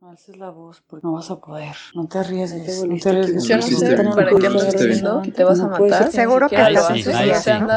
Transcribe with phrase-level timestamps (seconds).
[0.00, 1.74] No alces la voz porque no vas a poder.
[1.92, 2.84] No te arriesgues.
[2.84, 3.48] No te Yo arriesgues.
[3.48, 6.12] no Lo sé para qué me estás diciendo que te vas a No matar.
[6.12, 7.04] Seguro que lo sí,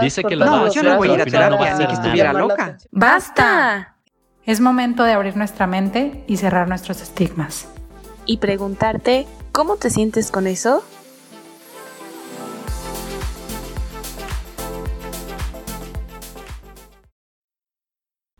[0.04, 1.78] Dice que lo todas va a las hacer, yo no voy a ir a terapia,
[1.79, 2.78] ni que estuviera la loca.
[2.92, 3.96] ¡Basta!
[4.46, 7.68] Es momento de abrir nuestra mente y cerrar nuestros estigmas.
[8.28, 10.84] y preguntarte cómo te sientes con eso.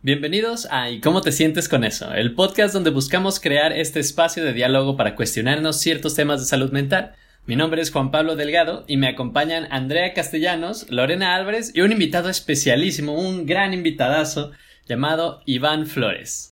[0.04, 2.11] Bienvenidos a ¿Y cómo te sientes con eso?
[2.11, 6.71] El podcast donde buscamos crear este espacio de diálogo para cuestionarnos ciertos temas de salud
[6.71, 7.13] mental.
[7.45, 11.91] Mi nombre es Juan Pablo Delgado y me acompañan Andrea Castellanos, Lorena Álvarez y un
[11.91, 14.53] invitado especialísimo, un gran invitadazo
[14.88, 16.49] llamado Iván Flores.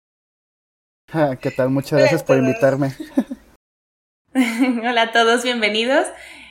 [1.40, 1.70] ¿Qué tal?
[1.70, 2.96] Muchas gracias por invitarme.
[4.84, 6.06] Hola a todos, bienvenidos.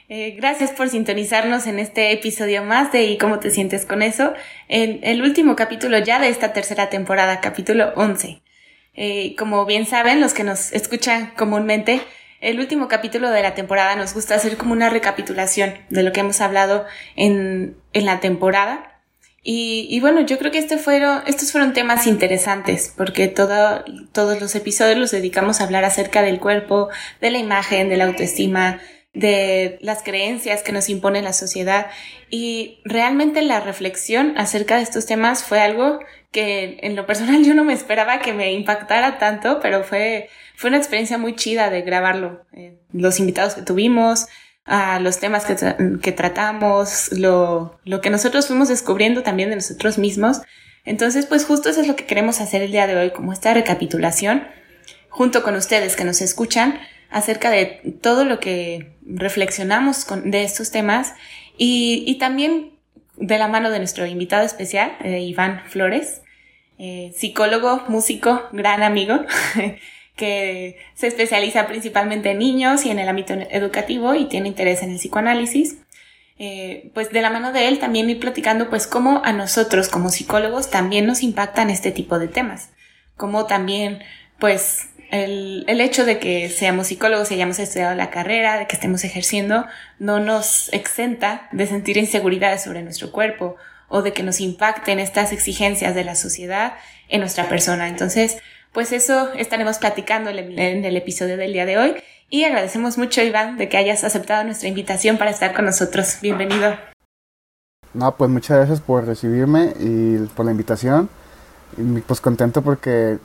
[0.08, 4.34] Eh, gracias por sintonizarnos en este episodio más de ¿Y cómo te sientes con eso?
[4.68, 8.40] En el último capítulo ya de esta tercera temporada, capítulo 11.
[8.94, 12.00] Eh, como bien saben, los que nos escuchan comúnmente,
[12.40, 16.20] el último capítulo de la temporada nos gusta hacer como una recapitulación de lo que
[16.20, 18.92] hemos hablado en, en la temporada.
[19.48, 24.56] Y, bueno, yo creo que este fueron, estos fueron temas interesantes porque todo, todos los
[24.56, 26.88] episodios los dedicamos a hablar acerca del cuerpo,
[27.20, 28.80] de la imagen, de la autoestima,
[29.16, 31.86] de las creencias que nos impone la sociedad
[32.28, 36.00] y realmente la reflexión acerca de estos temas fue algo
[36.32, 40.68] que en lo personal yo no me esperaba que me impactara tanto, pero fue, fue
[40.68, 42.44] una experiencia muy chida de grabarlo.
[42.52, 44.26] Eh, los invitados que tuvimos,
[44.66, 45.56] a los temas que,
[46.02, 50.42] que tratamos, lo, lo que nosotros fuimos descubriendo también de nosotros mismos.
[50.84, 53.54] Entonces, pues justo eso es lo que queremos hacer el día de hoy, como esta
[53.54, 54.46] recapitulación,
[55.08, 61.14] junto con ustedes que nos escuchan, acerca de todo lo que reflexionamos de estos temas
[61.56, 62.76] y, y también
[63.16, 66.22] de la mano de nuestro invitado especial, eh, Iván Flores,
[66.78, 69.20] eh, psicólogo, músico, gran amigo,
[70.16, 74.90] que se especializa principalmente en niños y en el ámbito educativo y tiene interés en
[74.90, 75.78] el psicoanálisis.
[76.38, 80.10] Eh, pues de la mano de él también ir platicando pues cómo a nosotros como
[80.10, 82.72] psicólogos también nos impactan este tipo de temas,
[83.16, 84.00] como también
[84.38, 88.76] pues el, el hecho de que seamos psicólogos y hayamos estudiado la carrera, de que
[88.76, 89.66] estemos ejerciendo,
[89.98, 93.56] no nos exenta de sentir inseguridades sobre nuestro cuerpo
[93.88, 96.74] o de que nos impacten estas exigencias de la sociedad
[97.08, 97.88] en nuestra persona.
[97.88, 98.38] Entonces,
[98.72, 101.96] pues eso estaremos platicando en el, episodio del día de hoy
[102.28, 106.18] y agradecemos mucho, Iván, de que hayas aceptado nuestra invitación para estar con nosotros.
[106.20, 106.76] Bienvenido.
[107.94, 111.08] No, pues muchas gracias por recibirme y por la invitación.
[111.78, 113.18] Y pues contento porque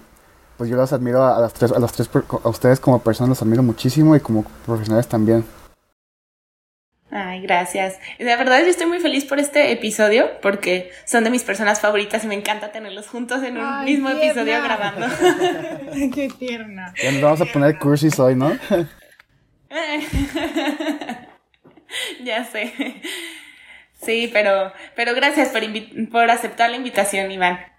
[0.61, 2.07] pues yo los admiro a, a las tres, a los tres,
[2.43, 5.43] a ustedes como personas los admiro muchísimo y como profesionales también.
[7.09, 7.97] Ay, gracias.
[8.19, 12.25] De verdad, yo estoy muy feliz por este episodio porque son de mis personas favoritas
[12.25, 14.25] y me encanta tenerlos juntos en un Ay, mismo tierna.
[14.27, 15.07] episodio grabando.
[16.13, 16.93] ¡Qué tierna!
[17.01, 18.51] Ya nos vamos a poner cursis hoy, ¿no?
[22.23, 23.01] ya sé.
[23.99, 25.63] Sí, pero, pero gracias por,
[26.11, 27.70] por aceptar la invitación, Iván.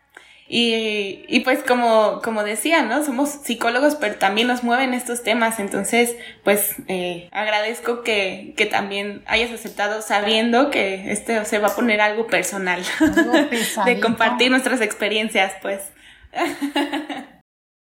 [0.48, 3.04] Y, y pues como, como decía, ¿no?
[3.04, 5.58] Somos psicólogos, pero también nos mueven estos temas.
[5.58, 11.74] Entonces, pues eh, agradezco que, que también hayas aceptado sabiendo que este se va a
[11.74, 12.82] poner algo personal.
[13.00, 13.32] Algo
[13.86, 15.90] de compartir nuestras experiencias, pues.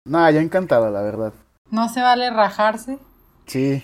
[0.06, 1.32] No, yo encantado, la verdad.
[1.70, 2.98] No se vale rajarse.
[3.46, 3.82] Sí.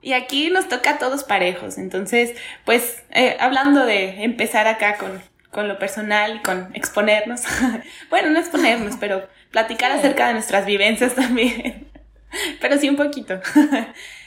[0.00, 1.78] Y aquí nos toca a todos parejos.
[1.78, 7.42] Entonces, pues, eh, hablando de empezar acá con, con lo personal y con exponernos.
[8.10, 11.88] bueno, no exponernos, pero platicar acerca de nuestras vivencias también.
[12.60, 13.40] pero sí un poquito.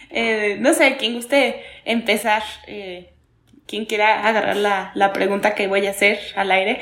[0.09, 3.13] Eh, no sé, quien guste empezar, eh,
[3.68, 6.80] quien quiera agarrar la, la pregunta que voy a hacer al aire.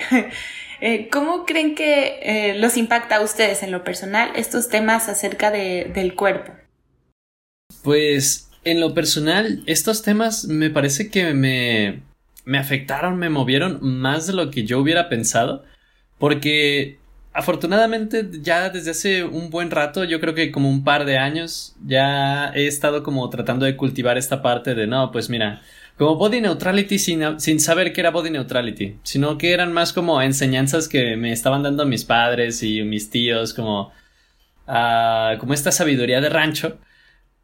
[0.79, 5.49] Eh, ¿Cómo creen que eh, los impacta a ustedes en lo personal estos temas acerca
[5.49, 6.53] de, del cuerpo?
[7.83, 12.01] Pues en lo personal, estos temas me parece que me,
[12.47, 15.65] me afectaron, me movieron más de lo que yo hubiera pensado,
[16.17, 16.97] porque
[17.33, 21.75] afortunadamente ya desde hace un buen rato, yo creo que como un par de años,
[21.85, 25.61] ya he estado como tratando de cultivar esta parte de, no, pues mira,
[25.97, 30.21] como body neutrality sin, sin saber que era body neutrality, sino que eran más como
[30.21, 33.91] enseñanzas que me estaban dando mis padres y mis tíos, como,
[34.67, 36.77] ah, como esta sabiduría de rancho.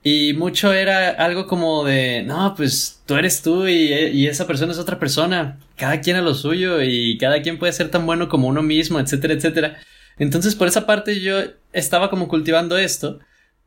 [0.04, 4.74] Y mucho era algo como de, no, pues tú eres tú y, y esa persona
[4.74, 5.60] es otra persona.
[5.78, 9.00] Cada quien a lo suyo y cada quien puede ser tan bueno como uno mismo,
[9.00, 9.78] etcétera, etcétera.
[10.18, 11.38] Entonces, por esa parte yo
[11.72, 13.20] estaba como cultivando esto.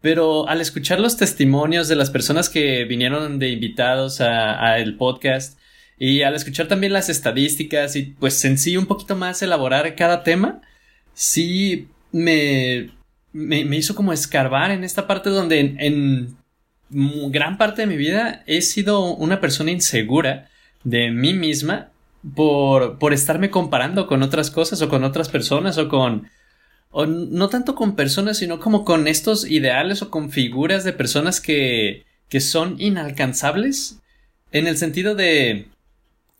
[0.02, 4.96] Pero al escuchar los testimonios de las personas que vinieron de invitados a, a el
[4.96, 5.58] podcast
[5.98, 10.22] y al escuchar también las estadísticas y pues en sí un poquito más elaborar cada
[10.22, 10.60] tema,
[11.14, 12.90] sí me,
[13.36, 16.36] me, hizo como escarbar en esta parte donde en,
[16.88, 20.48] gran parte de mi vida he sido una persona insegura
[20.84, 21.90] de mí misma
[22.34, 26.30] por, por estarme comparando con otras cosas o con otras personas o con...
[26.90, 31.42] O no tanto con personas, sino como con estos ideales o con figuras de personas
[31.42, 34.00] que, que son inalcanzables
[34.50, 35.68] en el sentido de...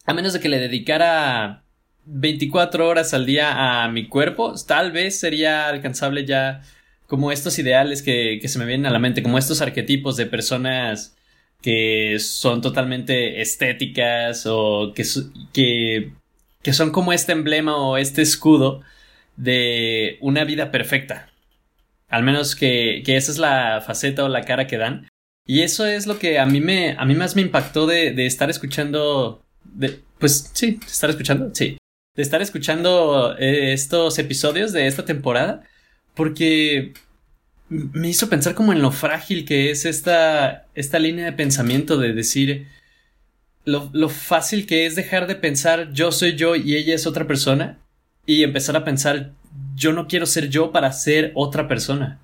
[0.07, 1.63] A menos de que le dedicara
[2.07, 6.63] 24 horas al día a mi cuerpo, tal vez sería alcanzable ya
[7.07, 10.27] como estos ideales que, que se me vienen a la mente, como estos arquetipos de
[10.27, 11.17] personas
[11.63, 15.05] que son totalmente estéticas o que,
[16.63, 18.83] que, son como este emblema o este escudo
[19.37, 21.31] de una vida perfecta.
[22.09, 25.09] Al menos que, que, esa es la faceta o la cara que dan.
[25.47, 28.27] Y eso es lo que a mí me, a mí más me impactó de, de
[28.27, 31.79] estar escuchando, de, pues sí, estar escuchando, sí,
[32.17, 35.63] de estar escuchando eh, estos episodios de esta temporada,
[36.17, 36.95] porque
[37.69, 42.13] me hizo pensar como en lo frágil que es esta, esta línea de pensamiento de
[42.13, 42.67] decir
[43.65, 47.27] lo, lo, fácil que es dejar de pensar yo soy yo y ella es otra
[47.27, 47.79] persona
[48.25, 49.33] y empezar a pensar
[49.75, 52.21] yo no quiero ser yo para ser otra persona.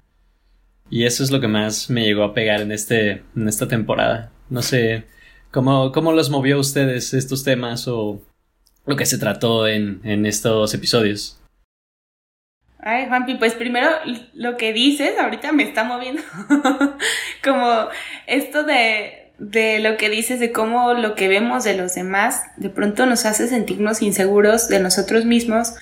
[0.91, 4.31] Y eso es lo que más me llegó a pegar en, este, en esta temporada.
[4.51, 5.05] No sé
[5.51, 8.21] cómo, cómo los movió a ustedes estos temas o
[8.85, 11.39] lo que se trató en, en estos episodios.
[12.85, 13.89] Ay, Juanpi, pues primero
[14.35, 16.21] lo que dices ahorita me está moviendo.
[17.45, 17.89] como
[18.27, 22.71] esto de, de lo que dices, de cómo lo que vemos de los demás de
[22.71, 25.75] pronto nos hace sentirnos inseguros de nosotros mismos.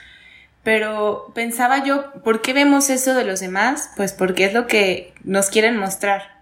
[0.63, 3.91] Pero pensaba yo, ¿por qué vemos eso de los demás?
[3.97, 6.40] Pues porque es lo que nos quieren mostrar.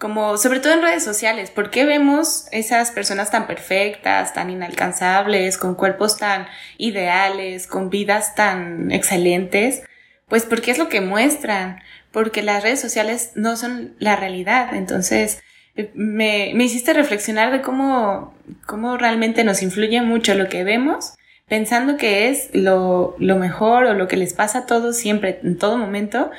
[0.00, 5.58] Como sobre todo en redes sociales, ¿por qué vemos esas personas tan perfectas, tan inalcanzables,
[5.58, 6.46] con cuerpos tan
[6.78, 9.82] ideales, con vidas tan excelentes?
[10.26, 11.82] Pues porque es lo que muestran,
[12.12, 14.74] porque las redes sociales no son la realidad.
[14.74, 15.42] Entonces,
[15.76, 18.32] eh, me, me hiciste reflexionar de cómo,
[18.64, 21.12] cómo realmente nos influye mucho lo que vemos,
[21.46, 25.58] pensando que es lo, lo mejor o lo que les pasa a todos siempre, en
[25.58, 26.30] todo momento,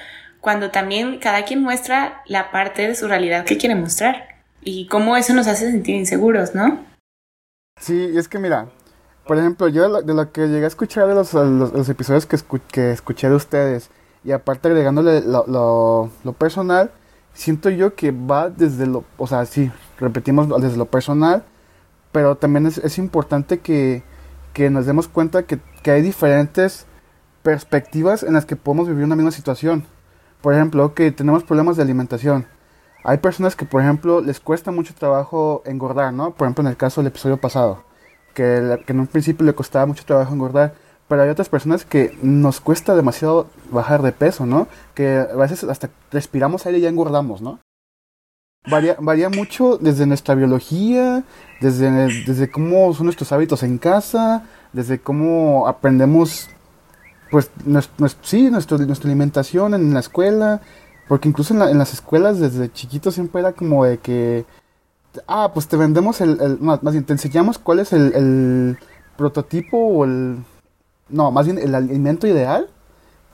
[0.41, 4.27] cuando también cada quien muestra la parte de su realidad que quiere mostrar
[4.61, 6.83] y cómo eso nos hace sentir inseguros, ¿no?
[7.79, 8.67] Sí, es que mira,
[9.25, 12.37] por ejemplo, yo de lo que llegué a escuchar de los, episodios que,
[12.71, 13.89] que, escuché de ustedes
[14.23, 16.91] y aparte agregándole lo, lo, personal,
[17.33, 21.43] siento yo que va desde lo, o sea, sí, repetimos desde lo personal,
[22.11, 24.03] pero también es, es importante que,
[24.53, 26.85] que nos demos cuenta que, que hay diferentes
[27.41, 29.85] perspectivas en las que podemos vivir una misma situación
[30.41, 32.45] por ejemplo, que tenemos problemas de alimentación.
[33.03, 36.31] Hay personas que, por ejemplo, les cuesta mucho trabajo engordar, ¿no?
[36.31, 37.83] Por ejemplo, en el caso del episodio pasado,
[38.33, 40.73] que, en un principio le costaba mucho trabajo engordar,
[41.07, 44.67] pero hay otras personas que nos cuesta demasiado bajar de peso, ¿no?
[44.93, 47.59] Que a veces hasta respiramos aire y ya engordamos, ¿no?
[48.69, 51.23] Varía, varía mucho desde nuestra biología,
[51.59, 51.89] desde,
[52.25, 56.49] desde cómo son nuestros hábitos en casa, desde cómo aprendemos
[57.31, 57.49] pues
[58.21, 60.59] sí, nuestro, nuestra alimentación en la escuela,
[61.07, 64.45] porque incluso en, las escuelas desde chiquito siempre era como de que,
[65.27, 68.77] ah, pues te vendemos el, más, bien te enseñamos cuál es el,
[69.15, 70.43] prototipo o el,
[71.07, 72.67] no, más bien el alimento ideal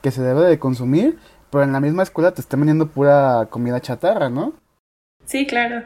[0.00, 1.18] que se debe de consumir,
[1.50, 4.52] pero en la misma escuela te están vendiendo pura comida chatarra, ¿no?
[5.24, 5.84] Sí, claro.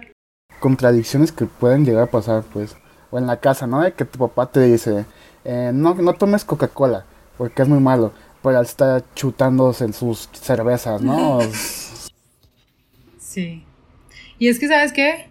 [0.60, 2.76] Contradicciones que pueden llegar a pasar, pues,
[3.10, 3.80] o en la casa, ¿no?
[3.80, 5.06] De que tu papá te dice,
[5.44, 7.06] eh, no, no tomes Coca-Cola
[7.38, 8.12] porque es muy malo.
[8.42, 11.40] Pero él está chutándose en sus cervezas, ¿no?
[13.18, 13.64] sí.
[14.38, 15.28] Y es que, ¿sabes qué?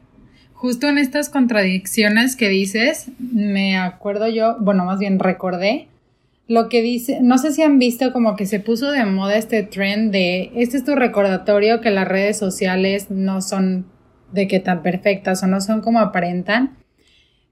[0.54, 5.90] Justo en estas contradicciones que dices, me acuerdo yo, bueno, más bien recordé
[6.52, 9.64] lo que dice, no sé si han visto como que se puso de moda este
[9.64, 13.86] trend de, este es tu recordatorio que las redes sociales no son
[14.34, 16.78] de que tan perfectas o no son como aparentan.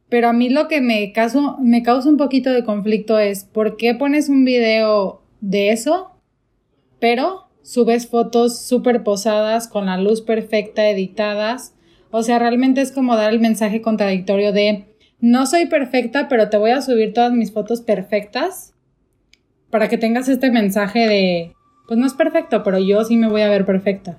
[0.09, 3.77] Pero a mí lo que me, caso, me causa un poquito de conflicto es, ¿por
[3.77, 6.11] qué pones un video de eso,
[6.99, 11.75] pero subes fotos súper posadas con la luz perfecta, editadas?
[12.11, 14.85] O sea, realmente es como dar el mensaje contradictorio de,
[15.19, 18.73] no soy perfecta, pero te voy a subir todas mis fotos perfectas
[19.69, 21.53] para que tengas este mensaje de,
[21.87, 24.17] pues no es perfecto, pero yo sí me voy a ver perfecta.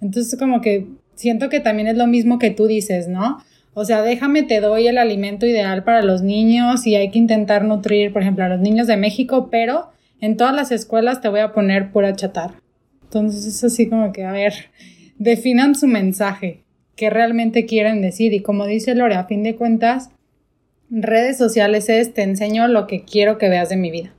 [0.00, 3.42] Entonces como que siento que también es lo mismo que tú dices, ¿no?
[3.78, 7.62] O sea, déjame, te doy el alimento ideal para los niños y hay que intentar
[7.62, 11.40] nutrir, por ejemplo, a los niños de México, pero en todas las escuelas te voy
[11.40, 12.54] a poner pura chatar.
[13.02, 14.54] Entonces es así como que, a ver,
[15.18, 16.64] definan su mensaje,
[16.94, 18.32] qué realmente quieren decir.
[18.32, 20.08] Y como dice Lore, a fin de cuentas,
[20.88, 24.14] redes sociales es te enseño lo que quiero que veas de mi vida.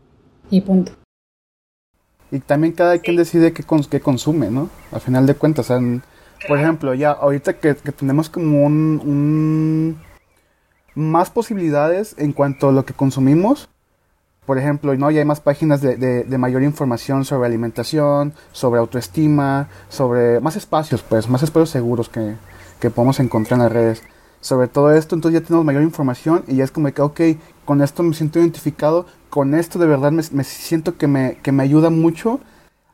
[0.52, 0.92] Y punto.
[2.30, 4.70] Y también cada quien decide qué, qué consume, ¿no?
[4.92, 5.72] Al final de cuentas,
[6.48, 9.98] por ejemplo, ya ahorita que, tenemos como un,
[10.96, 13.70] más posibilidades en cuanto a lo que consumimos,
[14.46, 15.12] por ejemplo, ¿no?
[15.12, 21.02] ya hay más páginas de, de, mayor información sobre alimentación, sobre autoestima, sobre más espacios,
[21.02, 22.36] pues, más espacios seguros que,
[22.80, 24.04] que podemos encontrar en las redes.
[24.40, 27.22] Sobre todo esto, entonces ya tenemos mayor información y ya es como que, ok,
[27.66, 31.52] con esto me siento identificado, con esto de verdad me, me siento que me, que
[31.52, 32.40] me ayuda mucho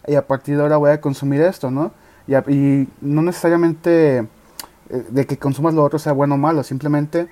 [0.08, 1.92] y a partir de ahora voy a consumir esto, ¿no?
[2.28, 4.26] Y, no necesariamente eh,
[5.10, 7.28] de que consumas lo otro sea bueno o malo, simplemente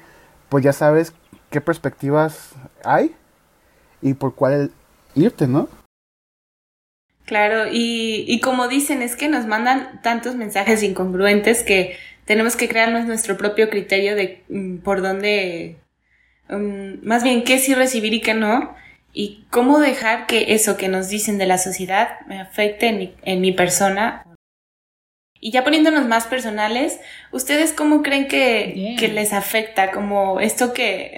[0.49, 1.13] pues ya sabes
[1.49, 2.51] qué perspectivas
[2.83, 3.15] hay
[4.01, 4.71] y por cuál
[5.15, 5.69] irte, ¿no?
[7.25, 11.95] Claro, y, y como dicen, es que nos mandan tantos mensajes incongruentes que
[12.25, 15.77] tenemos que crearnos nuestro propio criterio de mm, por dónde,
[16.49, 18.75] mm, más bien qué sí recibir y qué no,
[19.13, 23.15] y cómo dejar que eso que nos dicen de la sociedad me afecte en mi,
[23.23, 24.25] en mi persona.
[25.43, 26.99] Y ya poniéndonos más personales,
[27.31, 29.89] ¿ustedes cómo creen que, que les afecta?
[29.91, 31.17] Como esto que,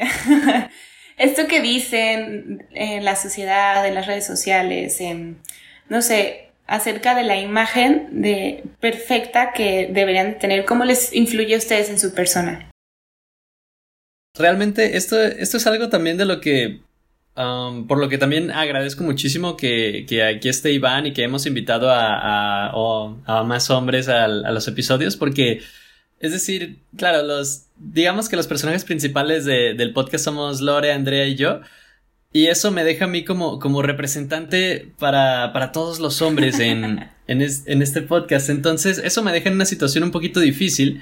[1.18, 5.42] esto que dicen en la sociedad, en las redes sociales, en,
[5.90, 11.58] no sé, acerca de la imagen de perfecta que deberían tener, ¿cómo les influye a
[11.58, 12.72] ustedes en su persona?
[14.38, 16.80] Realmente esto, esto es algo también de lo que
[17.36, 21.48] Um, por lo que también agradezco muchísimo que, que, aquí esté Iván y que hemos
[21.48, 22.68] invitado a,
[23.26, 25.62] a, más hombres a, los episodios, porque,
[26.20, 31.34] es decir, claro, los, digamos que los personajes principales del podcast somos Lore, Andrea y
[31.34, 31.62] yo,
[32.32, 37.10] y eso me deja a mí como, como representante para, para todos los hombres en,
[37.28, 41.02] en, en este podcast, entonces eso me deja en una situación un poquito difícil,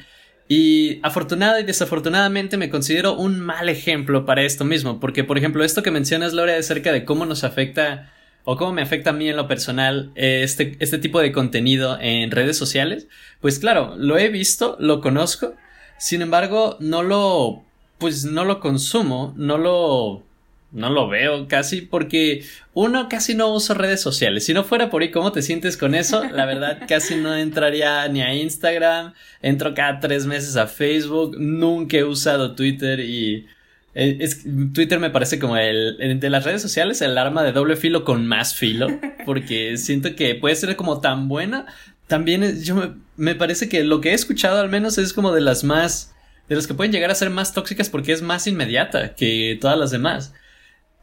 [0.54, 5.64] y afortunada y desafortunadamente me considero un mal ejemplo para esto mismo, porque por ejemplo
[5.64, 8.12] esto que mencionas, Laura, acerca de cómo nos afecta
[8.44, 11.98] o cómo me afecta a mí en lo personal eh, este, este tipo de contenido
[12.02, 13.08] en redes sociales,
[13.40, 15.56] pues claro, lo he visto, lo conozco,
[15.98, 17.64] sin embargo, no lo,
[17.98, 20.26] pues no lo consumo, no lo
[20.72, 24.46] no lo veo casi porque uno casi no usa redes sociales.
[24.46, 26.24] Si no fuera por ahí, ¿cómo te sientes con eso?
[26.24, 29.14] La verdad, casi no entraría ni a Instagram.
[29.42, 31.36] Entro cada tres meses a Facebook.
[31.38, 33.48] Nunca he usado Twitter y
[33.94, 37.76] eh, es, Twitter me parece como el, de las redes sociales, el arma de doble
[37.76, 38.88] filo con más filo.
[39.26, 41.66] Porque siento que puede ser como tan buena.
[42.08, 45.42] También yo me, me parece que lo que he escuchado al menos es como de
[45.42, 46.14] las más
[46.48, 49.78] de las que pueden llegar a ser más tóxicas porque es más inmediata que todas
[49.78, 50.34] las demás.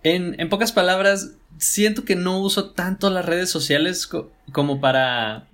[0.03, 4.09] En, pocas palabras, siento que no uso tanto las redes sociales
[4.53, 5.49] como para.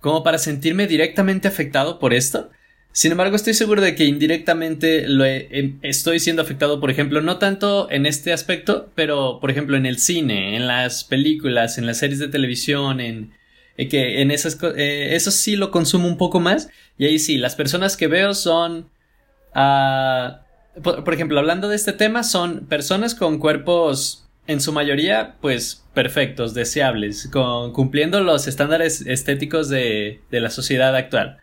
[0.00, 2.50] como para sentirme directamente afectado por esto.
[2.94, 7.38] Sin embargo, estoy seguro de que indirectamente lo em, estoy siendo afectado, por ejemplo, no
[7.38, 11.98] tanto en este aspecto, pero por ejemplo en el cine, en las películas, en las
[11.98, 13.32] series de televisión, en
[13.78, 17.38] eh, que en esas eh, eso sí lo consumo un poco más y ahí sí,
[17.38, 18.90] las personas que veo son
[19.54, 20.41] uh,
[20.80, 26.52] por, ejemplo, hablando de este tema, son personas con cuerpos, en su mayoría, pues perfectos,
[26.54, 27.30] deseables,
[27.72, 31.38] cumpliendo los estándares estéticos de, de la sociedad actual.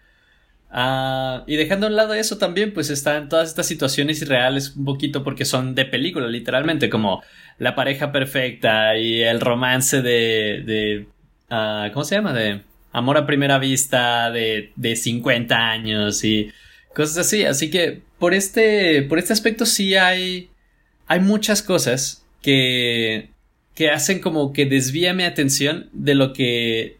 [0.71, 4.85] Ah, y dejando a un lado eso también, pues están todas estas situaciones irreales un
[4.85, 7.23] poquito porque son de película, literalmente, como
[7.57, 11.07] la pareja perfecta y el romance de, de
[11.55, 12.33] uh, ¿cómo se llama?
[12.33, 16.51] De amor a primera vista de, de 50 años y
[16.93, 17.45] cosas así.
[17.45, 20.49] Así que por este, por este aspecto sí hay,
[21.07, 23.29] hay muchas cosas que,
[23.73, 26.97] que hacen como que desvía mi atención de lo que,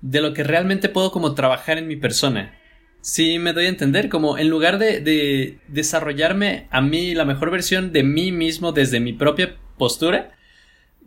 [0.00, 2.58] de lo que realmente puedo como trabajar en mi persona.
[3.00, 7.50] Sí, me doy a entender, como en lugar de, de desarrollarme a mí la mejor
[7.50, 10.36] versión de mí mismo desde mi propia postura,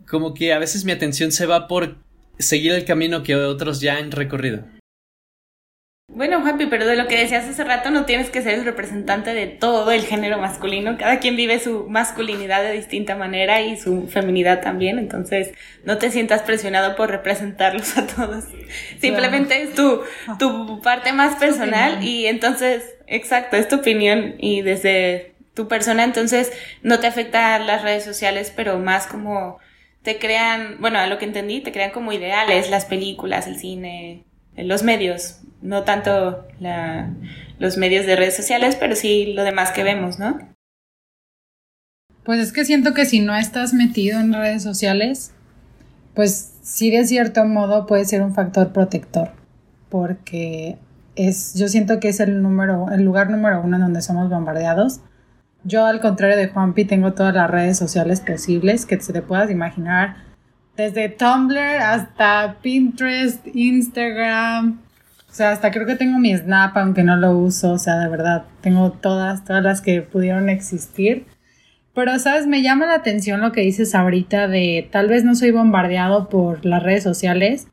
[0.06, 1.96] como que a veces mi atención se va por
[2.38, 4.64] seguir el camino que otros ya han recorrido.
[6.16, 9.34] Bueno, Juanpi, pero de lo que decías hace rato, no tienes que ser el representante
[9.34, 10.96] de todo el género masculino.
[10.96, 14.98] Cada quien vive su masculinidad de distinta manera y su feminidad también.
[14.98, 15.52] Entonces,
[15.84, 18.44] no te sientas presionado por representarlos a todos.
[18.98, 20.00] Simplemente es tu,
[20.38, 26.50] tu parte más personal y entonces, exacto, es tu opinión y desde tu persona, entonces
[26.82, 29.58] no te afecta las redes sociales, pero más como
[30.02, 34.24] te crean, bueno, a lo que entendí, te crean como ideales, las películas, el cine,
[34.56, 37.10] los medios, no tanto la,
[37.58, 40.38] los medios de redes sociales, pero sí lo demás que vemos, ¿no?
[42.24, 45.32] Pues es que siento que si no estás metido en redes sociales,
[46.14, 49.30] pues sí de cierto modo puede ser un factor protector,
[49.88, 50.76] porque
[51.14, 55.00] es, yo siento que es el número, el lugar número uno en donde somos bombardeados.
[55.64, 59.50] Yo, al contrario de Juanpi, tengo todas las redes sociales posibles que se te puedas
[59.50, 60.16] imaginar
[60.76, 64.80] desde Tumblr hasta Pinterest, Instagram.
[65.36, 67.72] O sea, hasta creo que tengo mi Snap, aunque no lo uso.
[67.72, 71.26] O sea, de verdad, tengo todas, todas las que pudieron existir.
[71.94, 72.46] Pero, ¿sabes?
[72.46, 76.64] Me llama la atención lo que dices ahorita de tal vez no soy bombardeado por
[76.64, 77.68] las redes sociales,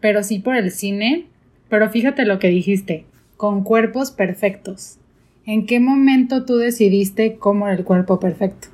[0.00, 1.26] pero sí por el cine.
[1.68, 3.06] Pero fíjate lo que dijiste,
[3.36, 4.98] con cuerpos perfectos.
[5.46, 8.73] ¿En qué momento tú decidiste cómo era el cuerpo perfecto?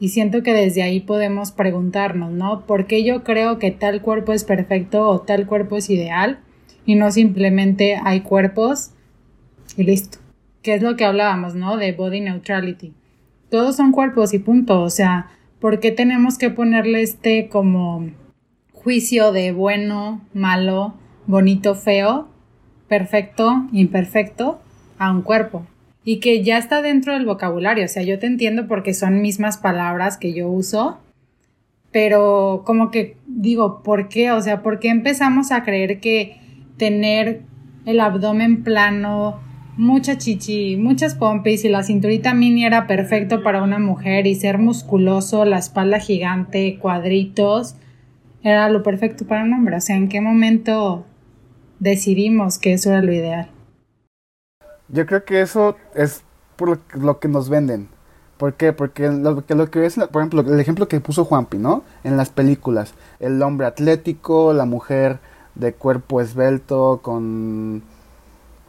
[0.00, 2.66] Y siento que desde ahí podemos preguntarnos, ¿no?
[2.66, 6.40] ¿Por qué yo creo que tal cuerpo es perfecto o tal cuerpo es ideal?
[6.84, 8.90] Y no simplemente hay cuerpos
[9.76, 10.18] y listo.
[10.62, 11.76] Que es lo que hablábamos, ¿no?
[11.76, 12.92] De body neutrality.
[13.50, 14.82] Todos son cuerpos y punto.
[14.82, 18.10] O sea, ¿por qué tenemos que ponerle este como
[18.72, 20.94] juicio de bueno, malo,
[21.26, 22.28] bonito, feo,
[22.88, 24.60] perfecto, imperfecto
[24.98, 25.66] a un cuerpo?
[26.04, 27.84] Y que ya está dentro del vocabulario.
[27.84, 30.98] O sea, yo te entiendo porque son mismas palabras que yo uso,
[31.90, 34.30] pero como que digo, ¿por qué?
[34.32, 36.36] O sea, ¿por qué empezamos a creer que
[36.76, 37.42] tener
[37.86, 39.40] el abdomen plano,
[39.76, 44.58] mucha chichi, muchas pompis y la cinturita mini era perfecto para una mujer y ser
[44.58, 47.76] musculoso, la espalda gigante, cuadritos,
[48.42, 49.76] era lo perfecto para un hombre?
[49.76, 51.06] O sea, ¿en qué momento
[51.78, 53.53] decidimos que eso era lo ideal?
[54.88, 56.22] Yo creo que eso es
[56.56, 57.88] por lo que nos venden.
[58.36, 58.72] ¿Por qué?
[58.72, 61.84] Porque lo que, lo que es, por ejemplo, el ejemplo que puso Juanpi, ¿no?
[62.02, 62.94] En las películas.
[63.20, 65.20] El hombre atlético, la mujer
[65.54, 67.82] de cuerpo esbelto, con.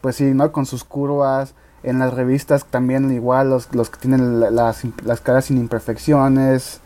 [0.00, 0.52] Pues sí, ¿no?
[0.52, 1.54] Con sus curvas.
[1.82, 6.80] En las revistas también igual, los, los que tienen las, las caras sin imperfecciones.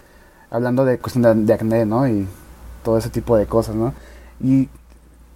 [0.51, 2.09] Hablando de cuestión de acné, ¿no?
[2.09, 2.27] Y
[2.83, 3.95] todo ese tipo de cosas, ¿no?
[4.41, 4.69] Y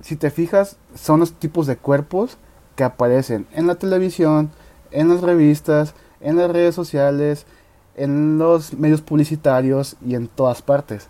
[0.00, 2.36] si te fijas, son los tipos de cuerpos
[2.76, 4.50] que aparecen en la televisión,
[4.90, 7.46] en las revistas, en las redes sociales,
[7.96, 11.08] en los medios publicitarios y en todas partes.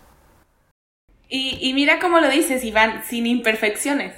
[1.27, 4.13] Y, mira cómo lo dices, Iván, sin imperfecciones.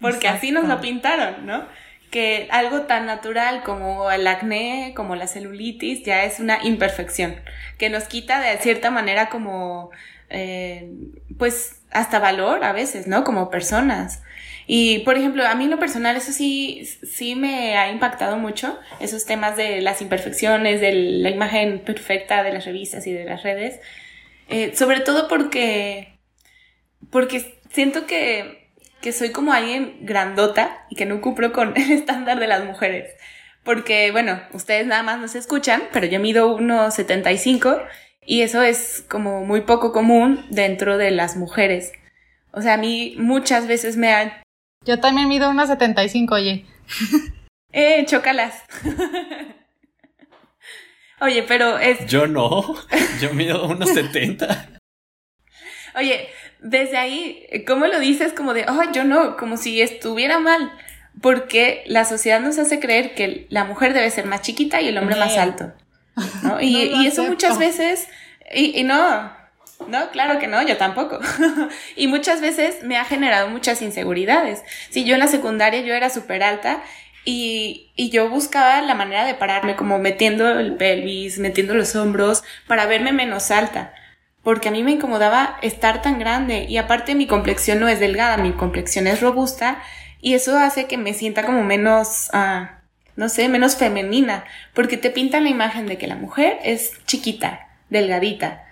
[0.00, 1.66] Porque así nos lo pintaron, ¿no?
[2.10, 7.36] Que algo tan natural como el acné, como la celulitis, ya es una imperfección.
[7.76, 9.90] Que nos quita de cierta manera como,
[10.30, 10.90] eh,
[11.36, 13.24] pues, hasta valor a veces, ¿no?
[13.24, 14.22] Como personas.
[14.70, 18.78] Y, por ejemplo, a mí en lo personal eso sí, sí me ha impactado mucho,
[19.00, 23.42] esos temas de las imperfecciones, de la imagen perfecta de las revistas y de las
[23.42, 23.80] redes.
[24.50, 26.18] Eh, sobre todo porque,
[27.10, 28.68] porque siento que,
[29.00, 33.14] que soy como alguien grandota y que no cumplo con el estándar de las mujeres.
[33.64, 37.86] Porque, bueno, ustedes nada más nos escuchan, pero yo mido 1,75
[38.26, 41.92] y eso es como muy poco común dentro de las mujeres.
[42.50, 44.32] O sea, a mí muchas veces me han
[44.84, 46.66] yo también mido 1,75, oye.
[47.72, 48.62] eh, chócalas.
[51.20, 52.06] oye, pero es...
[52.06, 52.74] Yo no,
[53.20, 54.80] yo mido 1,70.
[55.96, 56.28] oye,
[56.60, 58.32] desde ahí, ¿cómo lo dices?
[58.32, 60.72] Como de, oh, yo no, como si estuviera mal.
[61.20, 64.98] Porque la sociedad nos hace creer que la mujer debe ser más chiquita y el
[64.98, 65.72] hombre más alto.
[66.42, 66.60] ¿no?
[66.60, 68.08] Y, y eso muchas veces,
[68.54, 69.32] y, y no,
[69.86, 71.18] no, claro que no, yo tampoco.
[71.96, 74.62] y muchas veces me ha generado muchas inseguridades.
[74.90, 76.82] Si yo en la secundaria yo era súper alta
[77.24, 82.42] y, y, yo buscaba la manera de pararme, como metiendo el pelvis, metiendo los hombros,
[82.66, 83.92] para verme menos alta.
[84.42, 88.36] Porque a mí me incomodaba estar tan grande y aparte mi complexión no es delgada,
[88.38, 89.82] mi complexión es robusta
[90.20, 92.80] y eso hace que me sienta como menos, ah,
[93.16, 97.68] no sé, menos femenina, porque te pintan la imagen de que la mujer es chiquita,
[97.90, 98.67] delgadita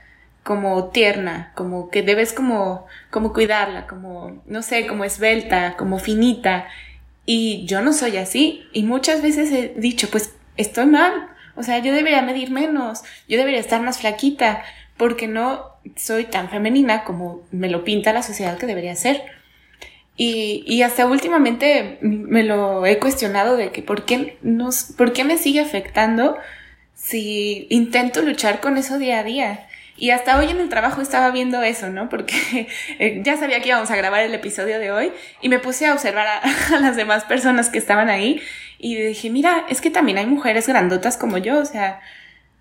[0.46, 6.68] como tierna, como que debes como, como cuidarla, como, no sé, como esbelta, como finita.
[7.24, 8.62] Y yo no soy así.
[8.72, 11.28] Y muchas veces he dicho, pues estoy mal.
[11.56, 14.62] O sea, yo debería medir menos, yo debería estar más flaquita,
[14.96, 19.24] porque no soy tan femenina como me lo pinta la sociedad que debería ser.
[20.16, 25.24] Y, y hasta últimamente me lo he cuestionado de que por qué, nos, por qué
[25.24, 26.36] me sigue afectando
[26.94, 29.66] si intento luchar con eso día a día.
[29.98, 32.08] Y hasta hoy en el trabajo estaba viendo eso, ¿no?
[32.08, 35.86] Porque eh, ya sabía que íbamos a grabar el episodio de hoy y me puse
[35.86, 36.26] a observar
[36.72, 38.40] a, las demás personas que estaban ahí
[38.78, 42.00] y dije, mira, es que también hay mujeres grandotas como yo, o sea,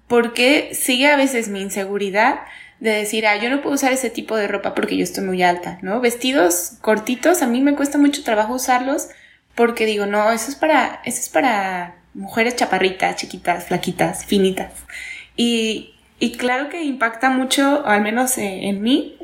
[0.08, 2.40] ¿por qué sigue a veces mi inseguridad
[2.80, 5.44] de decir, ah, yo no puedo usar ese tipo de ropa porque yo estoy muy
[5.44, 6.00] alta, ¿no?
[6.02, 9.10] Vestidos cortitos, a mí me cuesta mucho trabajo usarlos
[9.56, 14.72] porque digo, no, eso es para, eso es para mujeres chaparritas, chiquitas, flaquitas, finitas.
[15.38, 19.18] Y, y claro que impacta mucho, al menos eh, en mí,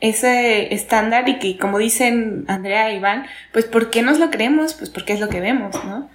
[0.00, 4.74] ese estándar y que como dicen Andrea y Iván, pues ¿por qué nos lo creemos?
[4.74, 6.08] Pues porque es lo que vemos, ¿no?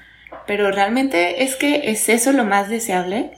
[0.48, 3.32] Pero realmente es que es eso lo más deseable.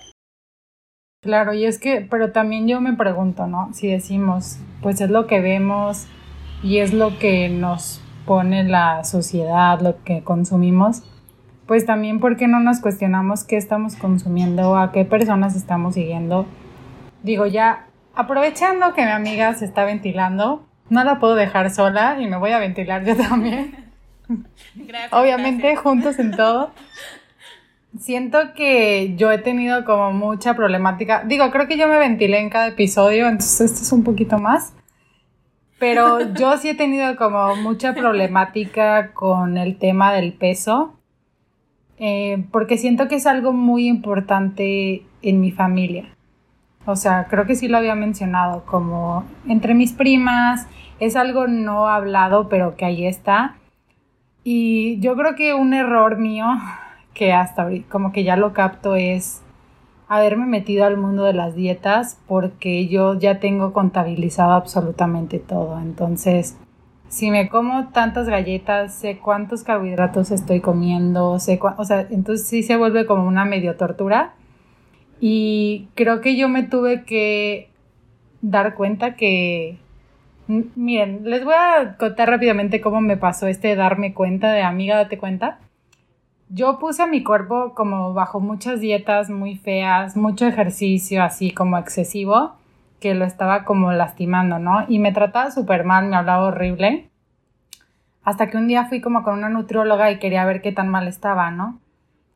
[1.21, 3.73] Claro, y es que, pero también yo me pregunto, ¿no?
[3.73, 6.06] Si decimos, pues es lo que vemos
[6.62, 11.03] y es lo que nos pone la sociedad, lo que consumimos,
[11.65, 16.45] pues también por qué no nos cuestionamos qué estamos consumiendo, a qué personas estamos siguiendo.
[17.23, 22.27] Digo, ya aprovechando que mi amiga se está ventilando, no la puedo dejar sola y
[22.27, 23.75] me voy a ventilar yo también.
[25.12, 26.71] Obviamente juntos en todo.
[27.99, 31.23] Siento que yo he tenido como mucha problemática.
[31.25, 34.73] Digo, creo que yo me ventilé en cada episodio, entonces esto es un poquito más.
[35.79, 40.99] Pero yo sí he tenido como mucha problemática con el tema del peso.
[41.99, 46.12] Eh, porque siento que es algo muy importante en mi familia.
[46.86, 50.67] O sea, creo que sí lo había mencionado, como entre mis primas,
[51.00, 53.56] es algo no hablado, pero que ahí está.
[54.43, 56.46] Y yo creo que un error mío,
[57.13, 59.41] que hasta ahorita como que ya lo capto, es
[60.08, 65.80] haberme metido al mundo de las dietas porque yo ya tengo contabilizado absolutamente todo.
[65.80, 66.58] Entonces,
[67.08, 72.63] si me como tantas galletas, sé cuántos carbohidratos estoy comiendo, sé o sea, entonces sí
[72.63, 74.34] se vuelve como una medio tortura.
[75.25, 77.69] Y creo que yo me tuve que
[78.41, 79.77] dar cuenta que,
[80.47, 85.17] miren, les voy a contar rápidamente cómo me pasó este darme cuenta de amiga, date
[85.17, 85.59] cuenta.
[86.49, 91.77] Yo puse a mi cuerpo como bajo muchas dietas muy feas, mucho ejercicio así como
[91.77, 92.57] excesivo
[92.99, 94.83] que lo estaba como lastimando, ¿no?
[94.89, 97.09] Y me trataba súper mal, me hablaba horrible.
[98.25, 101.07] Hasta que un día fui como con una nutrióloga y quería ver qué tan mal
[101.07, 101.79] estaba, ¿no?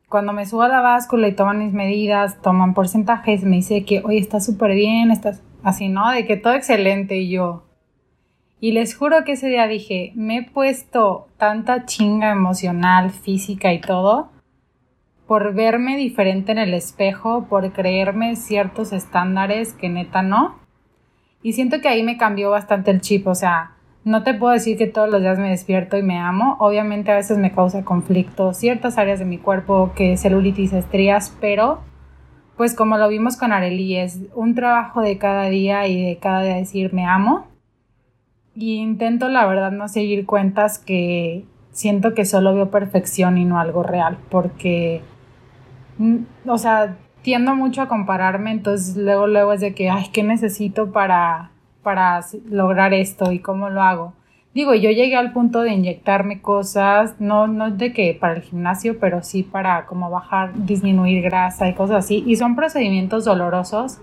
[0.08, 4.02] Cuando me subo a la báscula y toman mis medidas, toman porcentajes, me dice que,
[4.04, 6.10] oye, está súper bien, estás así, ¿no?
[6.10, 7.64] De que todo excelente y yo.
[8.60, 13.80] Y les juro que ese día dije, me he puesto tanta chinga emocional, física y
[13.80, 14.30] todo
[15.28, 20.58] por verme diferente en el espejo, por creerme ciertos estándares que neta no.
[21.42, 23.76] Y siento que ahí me cambió bastante el chip, o sea,
[24.08, 27.16] no te puedo decir que todos los días me despierto y me amo, obviamente a
[27.16, 31.80] veces me causa conflicto ciertas áreas de mi cuerpo, que celulitis, estrías, pero
[32.56, 36.42] pues como lo vimos con Areli, es un trabajo de cada día y de cada
[36.42, 37.46] día decir me amo.
[38.54, 43.60] Y intento la verdad no seguir cuentas que siento que solo veo perfección y no
[43.60, 45.02] algo real, porque
[46.46, 50.92] o sea, tiendo mucho a compararme, entonces luego, luego es de que, ay, ¿qué necesito
[50.92, 51.50] para,
[51.82, 54.14] para lograr esto y cómo lo hago?
[54.54, 58.98] Digo, yo llegué al punto de inyectarme cosas, no, no de que para el gimnasio,
[58.98, 62.24] pero sí para como bajar, disminuir grasa y cosas así.
[62.26, 64.00] Y son procedimientos dolorosos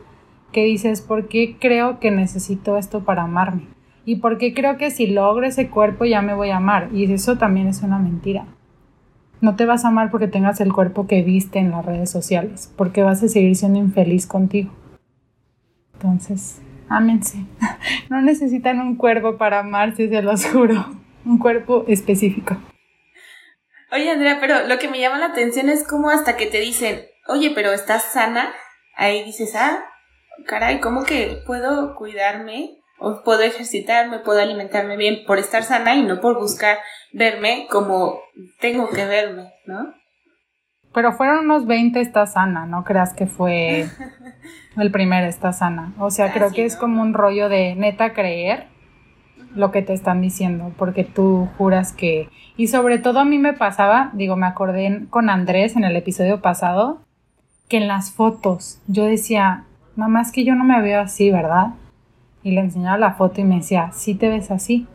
[0.52, 3.68] que dices, ¿por qué creo que necesito esto para amarme?
[4.06, 6.90] ¿Y por qué creo que si logro ese cuerpo ya me voy a amar?
[6.94, 8.46] Y eso también es una mentira.
[9.42, 12.74] No te vas a amar porque tengas el cuerpo que viste en las redes sociales,
[12.78, 14.72] porque vas a seguir siendo infeliz contigo.
[15.96, 17.38] Entonces, ámense.
[18.10, 20.86] No necesitan un cuerpo para amarse, se los juro.
[21.26, 22.58] Un cuerpo específico.
[23.92, 27.06] Oye, Andrea, pero lo que me llama la atención es cómo hasta que te dicen,
[27.28, 28.54] oye, pero estás sana,
[28.96, 29.86] ahí dices, ah,
[30.46, 32.78] caray, ¿cómo que puedo cuidarme?
[32.98, 36.80] O puedo ejercitarme, puedo alimentarme bien por estar sana y no por buscar
[37.12, 38.22] verme como
[38.60, 39.94] tengo que verme, ¿no?
[40.96, 43.90] Pero fueron unos 20 está sana, no creas que fue
[44.78, 45.92] el primer está sana.
[46.00, 48.68] O sea, creo que es como un rollo de neta creer
[49.54, 52.30] lo que te están diciendo, porque tú juras que...
[52.56, 56.42] Y sobre todo a mí me pasaba, digo, me acordé con Andrés en el episodio
[56.42, 57.02] pasado,
[57.68, 59.66] que en las fotos yo decía,
[59.98, 61.74] mamá, es que yo no me veo así, ¿verdad?
[62.42, 64.88] Y le enseñaba la foto y me decía, sí te ves así.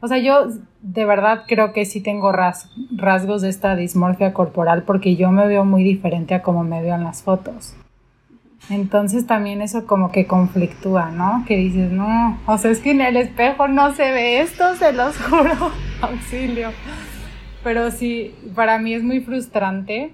[0.00, 0.48] O sea, yo
[0.82, 5.64] de verdad creo que sí tengo rasgos de esta dismorfia corporal porque yo me veo
[5.64, 7.74] muy diferente a como me veo en las fotos.
[8.68, 11.44] Entonces también eso como que conflictúa, ¿no?
[11.46, 14.92] Que dices, no, o sea, es que en el espejo no se ve esto, se
[14.92, 16.70] los juro, auxilio.
[17.62, 20.12] Pero sí, para mí es muy frustrante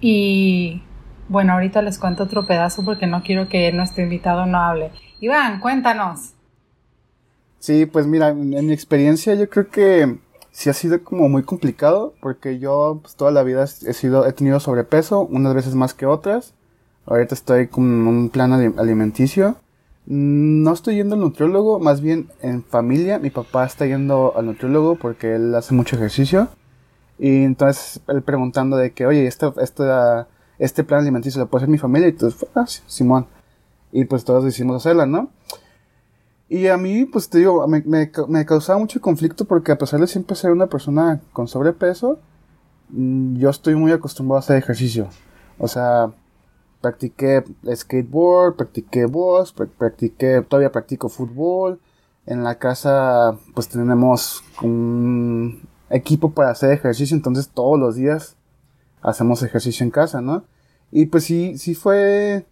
[0.00, 0.82] y
[1.28, 4.90] bueno, ahorita les cuento otro pedazo porque no quiero que nuestro invitado no hable.
[5.20, 6.34] Iván, cuéntanos.
[7.60, 10.18] Sí, pues mira, en, mi experiencia yo creo que
[10.50, 14.32] sí ha sido como muy complicado porque yo pues, toda la vida he sido he
[14.32, 16.54] tenido sobrepeso, unas veces más que otras.
[17.06, 19.56] Ahorita estoy con un plan alimenticio.
[20.06, 23.18] No estoy yendo al nutriólogo, más bien en familia.
[23.18, 26.48] Mi papá está yendo al nutriólogo porque él hace mucho ejercicio.
[27.18, 29.84] Y entonces él preguntando de que, oye, este, este,
[30.58, 32.08] este plan alimenticio lo puede hacer mi familia.
[32.08, 33.26] Y entonces, ah, Simón.
[33.92, 35.30] Y pues todos decidimos hacerla, ¿no?
[36.50, 40.08] Y a mí, pues te digo, me, me, causaba mucho conflicto porque a pesar de
[40.08, 42.18] siempre ser una persona con sobrepeso,
[42.88, 45.08] mm, yo estoy muy acostumbrado a hacer ejercicio.
[45.58, 46.10] O sea,
[46.80, 51.78] practiqué skateboard, practiqué voz, practiqué, todavía practico fútbol.
[52.26, 58.36] En la casa pues tenemos un equipo para hacer ejercicio, entonces todos los días
[59.02, 60.42] hacemos ejercicio en casa, ¿no?
[60.90, 62.44] Y pues sí, sí fue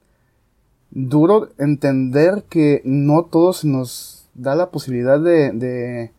[0.91, 6.13] duro entender que no todos nos da la posibilidad de, de,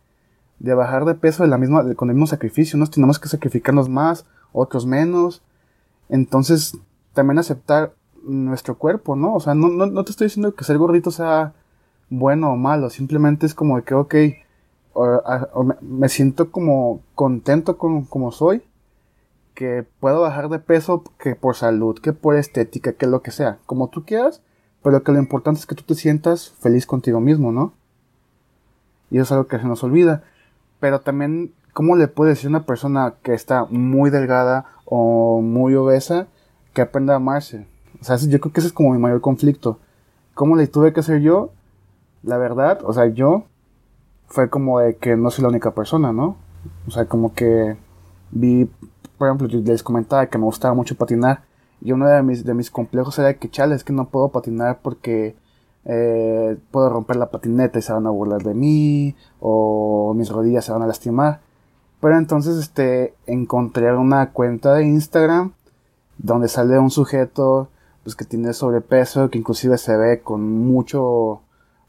[0.60, 2.88] de bajar de peso de la misma, con el mismo sacrificio, ¿no?
[2.88, 5.42] Tenemos que sacrificarnos más, otros menos.
[6.10, 6.78] Entonces,
[7.14, 9.36] también aceptar nuestro cuerpo, ¿no?
[9.36, 11.54] O sea, no, no, no te estoy diciendo que ser gordito sea
[12.10, 14.16] bueno o malo, simplemente es como que, ok,
[15.82, 18.64] me siento como contento con como soy,
[19.54, 23.60] que puedo bajar de peso que por salud, que por estética, que lo que sea,
[23.66, 24.42] como tú quieras,
[24.84, 27.74] pero que lo importante es que tú te sientas feliz contigo mismo, ¿no?
[29.12, 30.24] Y eso es algo que se nos olvida.
[30.80, 35.76] Pero también, ¿cómo le puede decir a una persona que está muy delgada o muy
[35.76, 36.28] obesa
[36.74, 37.68] que aprenda a amarse?
[38.02, 39.80] O sea, yo creo que ese es como mi mayor conflicto.
[40.34, 41.52] ¿Cómo le tuve que hacer yo?
[42.24, 43.44] La verdad, o sea, yo
[44.28, 46.38] fue como de que no soy la única persona, ¿no?
[46.88, 47.76] O sea, como que
[48.32, 48.70] vi,
[49.18, 51.44] por ejemplo, les comentaba que me gustaba mucho patinar.
[51.82, 54.80] Y uno de mis, de mis complejos era que, chale, es que no puedo patinar
[54.82, 55.36] porque
[55.86, 60.66] eh, puedo romper la patineta y se van a burlar de mí, o mis rodillas
[60.66, 61.42] se van a lastimar.
[62.02, 65.54] Pero entonces, este, encontré una cuenta de Instagram
[66.18, 67.70] donde sale un sujeto,
[68.04, 71.42] pues que tiene sobrepeso, que inclusive se ve con mucho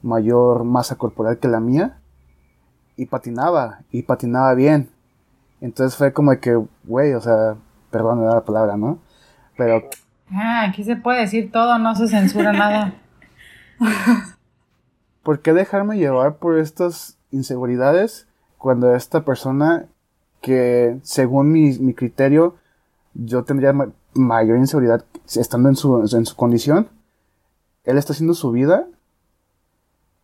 [0.03, 2.00] mayor masa corporal que la mía,
[2.96, 4.90] y patinaba, y patinaba bien.
[5.61, 7.57] Entonces fue como de que, güey, o sea,
[7.90, 8.98] perdón la palabra, ¿no?
[9.61, 9.90] Pero...
[10.33, 12.94] Ah, aquí se puede decir todo, no se censura nada.
[15.23, 19.85] ¿Por qué dejarme llevar por estas inseguridades cuando esta persona
[20.40, 22.57] que según mi, criterio
[23.12, 23.75] yo tendría
[24.14, 26.88] mayor inseguridad estando en su, en su condición,
[27.85, 28.87] él está haciendo su vida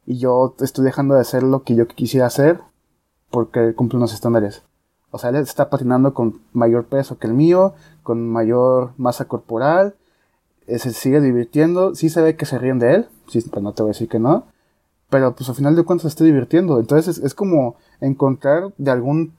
[0.06, 2.58] y yo estoy dejando de hacer lo que yo quisiera hacer
[3.30, 4.62] porque cumple unos estándares.
[5.16, 9.94] O sea, él está patinando con mayor peso que el mío, con mayor masa corporal,
[10.66, 13.72] eh, se sigue divirtiendo, sí se ve que se ríen de él, sí, pues no
[13.72, 14.44] te voy a decir que no,
[15.08, 16.78] pero pues al final de cuentas se está divirtiendo.
[16.78, 19.32] Entonces es, como encontrar de algún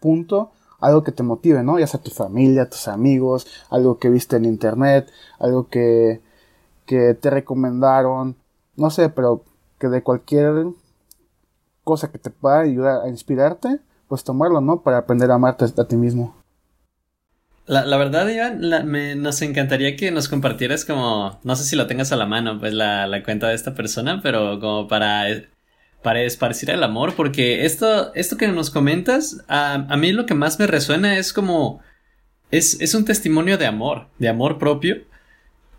[0.00, 1.78] punto algo que te motive, ¿no?
[1.78, 6.20] Ya sea tu familia, tus amigos, algo que viste en internet, algo que,
[6.84, 8.34] que te recomendaron,
[8.76, 9.44] no sé, pero
[9.78, 10.66] que de cualquier
[11.84, 14.82] cosa que te pueda ayudar a inspirarte, pues tomarlo, ¿no?
[14.82, 16.34] Para aprender a amarte a ti mismo.
[17.66, 22.12] La, verdad, Iván, me, nos encantaría que nos compartieras como, no sé si lo tengas
[22.12, 25.24] a la mano, pues la, la cuenta de esta persona, pero como para,
[26.02, 30.34] para esparcir el amor, porque esto, esto que nos comentas, a, a mí lo que
[30.34, 31.80] más me resuena es como,
[32.50, 34.98] es, es un testimonio de amor, de amor propio,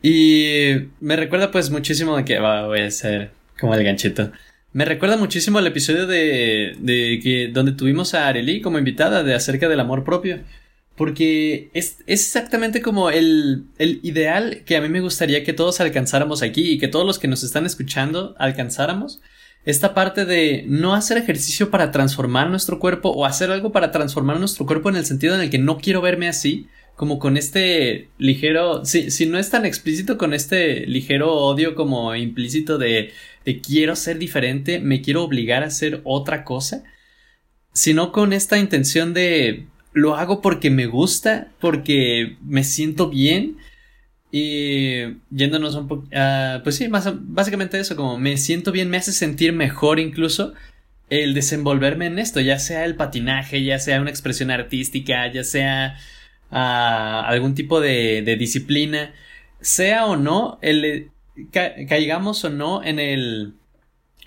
[0.02, 4.32] y me recuerda pues muchísimo de que, va, voy a ser como el ganchito.
[4.76, 9.34] Me recuerda muchísimo el episodio de, de que, donde tuvimos a Arely como invitada de
[9.34, 10.40] acerca del amor propio.
[10.98, 16.42] Porque es, exactamente como el, el, ideal que a mí me gustaría que todos alcanzáramos
[16.42, 19.22] aquí y que todos los que nos están escuchando alcanzáramos.
[19.64, 24.40] Esta parte de no hacer ejercicio para transformar nuestro cuerpo o hacer algo para transformar
[24.40, 28.10] nuestro cuerpo en el sentido en el que no quiero verme así, como con este
[28.18, 33.12] ligero, si, si no es tan explícito, con este ligero odio como implícito de,
[33.46, 36.84] de quiero ser diferente, me quiero obligar a hacer otra cosa,
[37.74, 43.58] sino con esta intención de lo hago porque me gusta, porque me siento bien.
[44.32, 48.98] Y yéndonos un poco, uh, pues sí, más, básicamente eso, como me siento bien, me
[48.98, 50.54] hace sentir mejor incluso
[51.10, 55.98] el desenvolverme en esto, ya sea el patinaje, ya sea una expresión artística, ya sea
[56.52, 56.56] uh,
[57.26, 59.14] algún tipo de, de, disciplina,
[59.62, 61.12] sea o no, el,
[61.52, 63.54] ca caigamos o no en el,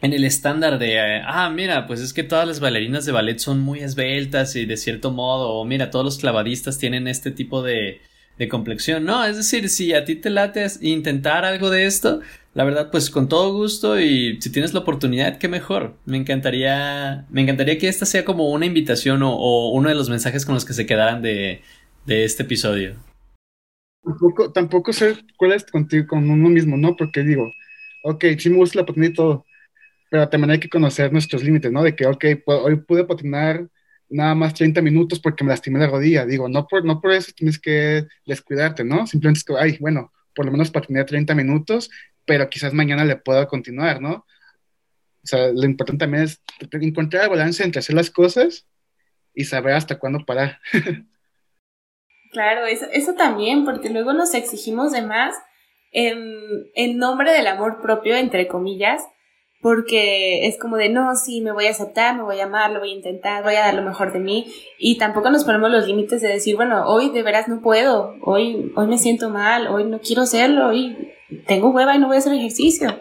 [0.01, 3.61] en el estándar de, ah, mira, pues es que todas las bailarinas de ballet son
[3.61, 8.01] muy esbeltas y de cierto modo, o mira, todos los clavadistas tienen este tipo de,
[8.39, 9.05] de complexión.
[9.05, 12.21] No, es decir, si a ti te late intentar algo de esto,
[12.55, 15.97] la verdad, pues con todo gusto y si tienes la oportunidad, qué mejor.
[16.07, 20.09] Me encantaría, me encantaría que esta sea como una invitación o, o uno de los
[20.09, 21.63] mensajes con los que se quedaran de,
[22.07, 22.95] de este episodio.
[24.03, 26.97] Tampoco, tampoco ser cuál es contigo, con uno mismo, ¿no?
[26.97, 27.51] Porque digo,
[28.05, 29.45] ok, sí me gusta la oportunidad y todo,
[30.11, 31.83] pero también hay que conocer nuestros límites, ¿no?
[31.83, 33.69] De que, ok, hoy pude patinar
[34.09, 36.27] nada más 30 minutos porque me lastimé la rodilla.
[36.27, 39.07] Digo, no por, no por eso tienes que descuidarte, ¿no?
[39.07, 41.91] Simplemente es que, ay, bueno, por lo menos patiné 30 minutos,
[42.27, 44.27] pero quizás mañana le pueda continuar, ¿no?
[45.23, 48.67] O sea, lo importante también es encontrar el balance entre hacer las cosas
[49.35, 50.61] y saber hasta cuándo parar.
[52.31, 55.35] Claro, eso, eso también, porque luego nos exigimos de más
[55.93, 56.21] en,
[56.75, 59.03] en nombre del amor propio, entre comillas,
[59.61, 62.81] porque es como de, no, sí, me voy a aceptar, me voy a amar, lo
[62.81, 65.87] voy a intentar, voy a dar lo mejor de mí, y tampoco nos ponemos los
[65.87, 69.85] límites de decir, bueno, hoy de veras no puedo, hoy, hoy me siento mal, hoy
[69.85, 70.97] no quiero hacerlo, hoy
[71.47, 73.01] tengo hueva y no voy a hacer ejercicio.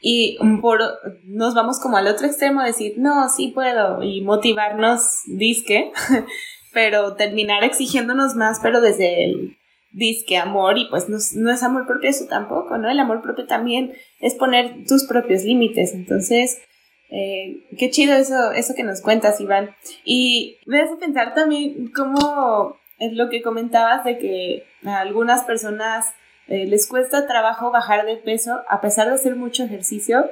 [0.00, 0.80] Y por,
[1.24, 5.92] nos vamos como al otro extremo, decir, no, sí puedo, y motivarnos, disque,
[6.72, 9.56] pero terminar exigiéndonos más, pero desde el
[9.90, 12.90] disque amor, y pues no, no, es amor propio eso tampoco, ¿no?
[12.90, 16.60] El amor propio también es poner tus propios límites, entonces,
[17.10, 19.74] eh, qué chido eso, eso que nos cuentas, Iván.
[20.04, 26.06] Y me hace pensar también cómo es lo que comentabas de que a algunas personas
[26.48, 30.28] eh, les cuesta trabajo bajar de peso a pesar de hacer mucho ejercicio.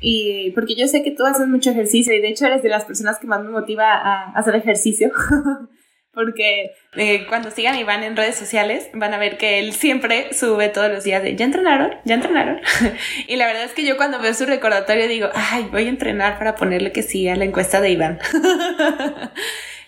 [0.00, 2.84] Y porque yo sé que tú haces mucho ejercicio y de hecho eres de las
[2.84, 5.10] personas que más me motiva a hacer ejercicio.
[6.22, 10.68] porque eh, cuando sigan Iván en redes sociales van a ver que él siempre sube
[10.68, 11.94] todos los días de ¿ya entrenaron?
[12.04, 12.60] ¿ya entrenaron?
[13.26, 16.38] y la verdad es que yo cuando veo su recordatorio digo, ay, voy a entrenar
[16.38, 18.18] para ponerle que sí a la encuesta de Iván.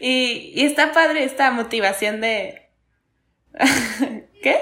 [0.01, 2.63] y, y está padre esta motivación de...
[4.43, 4.57] ¿Qué?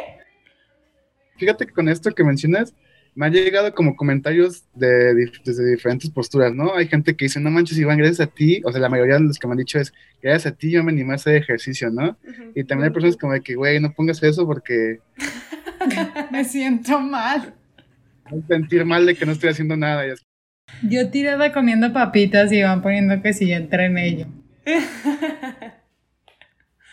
[1.38, 2.74] fíjate que con esto que mencionas,
[3.20, 6.74] me han llegado como comentarios de, desde diferentes posturas, ¿no?
[6.74, 9.24] Hay gente que dice, no manches, Iván, gracias a ti, o sea, la mayoría de
[9.24, 11.90] los que me han dicho es, gracias a ti yo me animé a hacer ejercicio,
[11.90, 12.16] ¿no?
[12.54, 15.00] Y también hay personas como de que, güey, no pongas eso porque...
[16.32, 17.52] me siento mal.
[18.30, 20.02] Voy a sentir mal de que no estoy haciendo nada.
[20.82, 24.26] Yo tirada comiendo papitas y van poniendo que si ya entré en ello.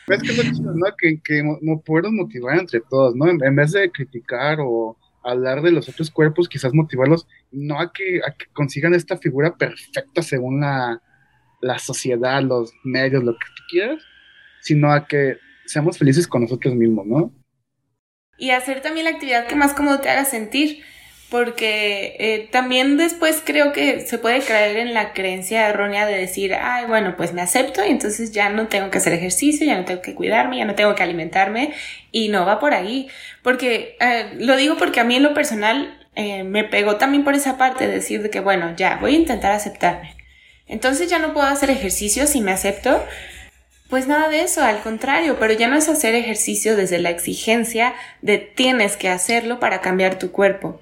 [0.08, 0.86] Es que es lo chido, ¿no?
[0.98, 3.30] Que, que no podemos motivar entre todos, ¿no?
[3.30, 8.22] En, vez de criticar o hablar de los otros cuerpos, quizás motivarlos, no a que,
[8.26, 11.02] a que consigan esta figura perfecta según la,
[11.62, 14.04] la sociedad, los medios, lo que tú quieras,
[14.62, 17.34] sino a que seamos felices con nosotros mismos, ¿no?
[18.38, 20.84] Y hacer también la actividad que más cómodo te haga sentir
[21.30, 26.54] porque eh, también después creo que se puede caer en la creencia errónea de decir,
[26.54, 29.84] ay, bueno, pues me acepto y entonces ya no tengo que hacer ejercicio, ya no
[29.84, 31.74] tengo que cuidarme, ya no tengo que alimentarme
[32.14, 33.10] y no va por ahí.
[33.44, 37.36] Porque eh, lo digo porque a mí en lo personal eh, me pegó también por
[37.36, 40.16] esa parte de decir de que, bueno, ya voy a intentar aceptarme.
[40.66, 43.04] Entonces ya no puedo hacer ejercicio si me acepto.
[43.90, 47.94] Pues nada de eso, al contrario, pero ya no es hacer ejercicio desde la exigencia
[48.22, 50.82] de tienes que hacerlo para cambiar tu cuerpo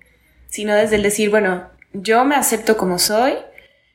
[0.55, 3.33] sino desde el decir, bueno, yo me acepto como soy,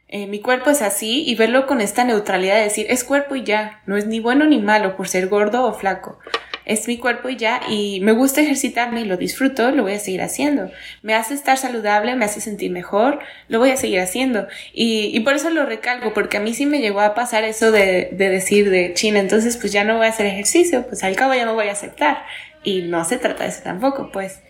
[0.08, 3.44] eh, mi cuerpo es así y verlo con esta neutralidad de decir, es cuerpo y
[3.44, 6.18] ya, no es ni bueno ni malo por ser gordo o flaco.
[6.66, 9.98] Es mi cuerpo y ya, y me gusta ejercitarme y lo disfruto, lo voy a
[9.98, 10.70] seguir haciendo.
[11.00, 14.46] Me hace estar saludable, me hace sentir mejor, lo voy a seguir haciendo.
[14.74, 17.72] Y, y por eso lo recalco, porque a mí sí me llegó a pasar eso
[17.72, 21.16] de, de decir de China, entonces pues ya no voy a hacer ejercicio, pues al
[21.16, 22.18] cabo ya no voy a aceptar.
[22.62, 24.42] Y no se trata de eso tampoco, pues.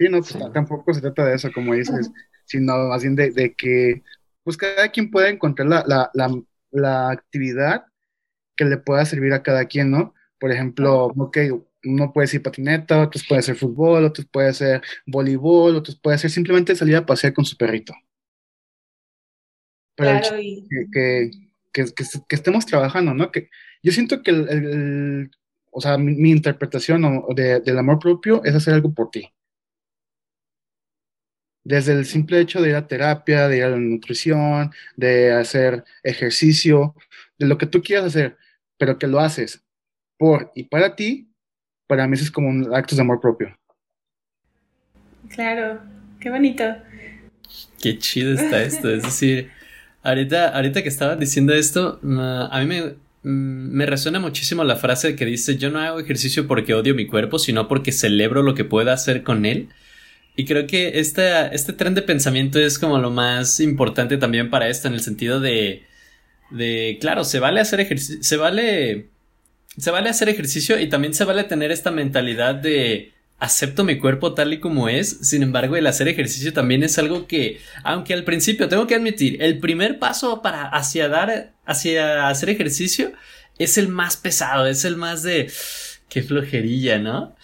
[0.00, 2.10] Sí, no, pues, tampoco se trata de eso, como dices,
[2.46, 4.02] sino más bien de, que
[4.42, 6.10] pues cada quien pueda encontrar la,
[6.72, 7.84] la, actividad
[8.56, 10.14] que le pueda servir a cada quien, ¿no?
[10.38, 11.36] Por ejemplo, ok,
[11.84, 16.30] uno puede ser patineta, otros puede ser fútbol, otros puede ser voleibol, otros puede ser
[16.30, 17.92] simplemente salir a pasear con su perrito.
[19.96, 21.30] Pero claro, que,
[21.72, 23.30] que, que, estemos trabajando, ¿no?
[23.30, 23.50] Que
[23.82, 25.30] yo siento que el,
[25.70, 27.02] o sea, mi, interpretación
[27.34, 29.30] del amor propio es hacer algo por ti
[31.64, 35.84] desde el simple hecho de ir a terapia, de ir a la nutrición, de hacer
[36.02, 36.94] ejercicio,
[37.38, 38.36] de lo que tú quieras hacer,
[38.78, 39.62] pero que lo haces
[40.20, 41.30] por y para ti,
[41.86, 43.56] para mí eso es como un acto de amor propio.
[45.30, 45.80] Claro,
[46.20, 46.62] qué bonito.
[47.80, 49.50] Qué chido está esto, es decir,
[50.02, 52.82] ahorita, ahorita que estaban diciendo esto, a mí me,
[53.22, 57.06] mm, me resuena muchísimo la frase que dice, yo no hago ejercicio porque odio mi
[57.06, 59.70] cuerpo, sino porque celebro lo que pueda hacer con él.
[60.36, 64.68] Y creo que este, este tren de pensamiento es como lo más importante también para
[64.68, 65.84] esto, en el sentido de,
[66.50, 69.08] de claro, se vale hacer ejercicio, se vale,
[69.76, 74.34] se vale hacer ejercicio y también se vale tener esta mentalidad de acepto mi cuerpo
[74.34, 78.24] tal y como es, sin embargo el hacer ejercicio también es algo que, aunque al
[78.24, 83.12] principio tengo que admitir, el primer paso para hacia dar, hacia hacer ejercicio
[83.58, 85.50] es el más pesado, es el más de,
[86.08, 87.34] qué flojerilla, ¿no?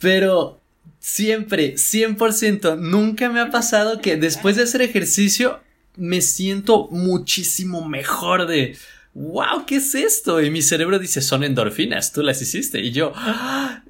[0.00, 0.60] Pero
[1.06, 2.80] Siempre, 100%.
[2.80, 5.60] Nunca me ha pasado que después de hacer ejercicio
[5.94, 8.76] me siento muchísimo mejor de,
[9.14, 10.42] wow, ¿qué es esto?
[10.42, 12.80] Y mi cerebro dice, son endorfinas, tú las hiciste.
[12.80, 13.84] Y yo, ¡Ah!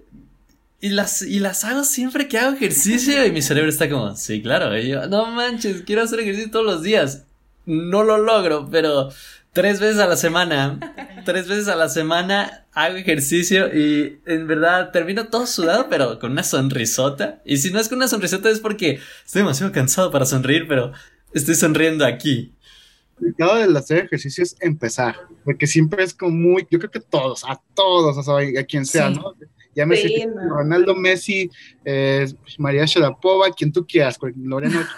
[0.82, 3.24] y las, y las hago siempre que hago ejercicio.
[3.24, 4.78] Y mi cerebro está como, sí, claro.
[4.78, 7.24] Y yo, no manches, quiero hacer ejercicio todos los días.
[7.64, 9.08] No lo logro, pero
[9.57, 10.78] tres veces a la semana
[11.26, 16.32] tres veces a la semana hago ejercicio y en verdad termino todo sudado, pero con
[16.32, 17.42] una sonrisota.
[17.44, 20.92] Y si no es con una sonrisota es porque estoy demasiado cansado para sonreír, pero
[21.34, 22.54] estoy sonriendo aquí.
[23.18, 27.00] El complicado del hacer ejercicio es empezar, porque siempre es como muy, yo creo que
[27.00, 29.14] todos, a todos, o sea, a quien sea, Sí.
[29.18, 29.34] ¿no?
[29.74, 30.57] Llámese Sí, no.
[30.57, 31.50] Ronaldo Messi,
[31.84, 32.26] eh,
[32.59, 34.88] María Sharapova, quien tú quieras, Lorena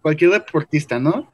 [0.00, 1.32] cualquier deportista, ¿no?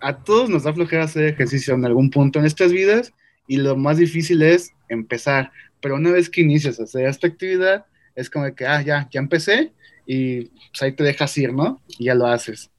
[0.00, 3.12] A todos nos da flojera hacer ejercicio en algún punto en estas vidas
[3.46, 5.50] y lo más difícil es empezar.
[5.80, 9.20] Pero una vez que inicias a hacer esta actividad, es como que, ah, ya, ya
[9.20, 9.72] empecé
[10.06, 11.80] y pues ahí te dejas ir, ¿no?
[11.98, 12.70] Y ya lo haces.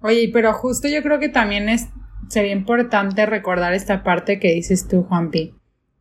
[0.00, 1.88] Oye, pero justo yo creo que también es,
[2.28, 5.54] sería importante recordar esta parte que dices tú, Juanpi.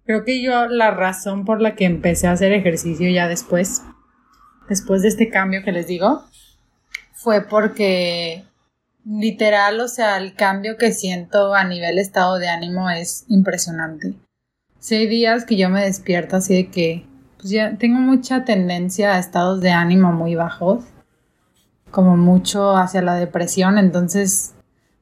[0.06, 3.82] Creo que yo la razón por la que empecé a hacer ejercicio ya después,
[4.68, 6.26] después de este cambio que les digo,
[7.14, 8.44] fue porque
[9.06, 14.14] literal, o sea, el cambio que siento a nivel estado de ánimo es impresionante.
[14.80, 17.06] Si hay días que yo me despierto así de que
[17.38, 20.84] pues ya tengo mucha tendencia a estados de ánimo muy bajos
[21.92, 24.54] como mucho hacia la depresión, entonces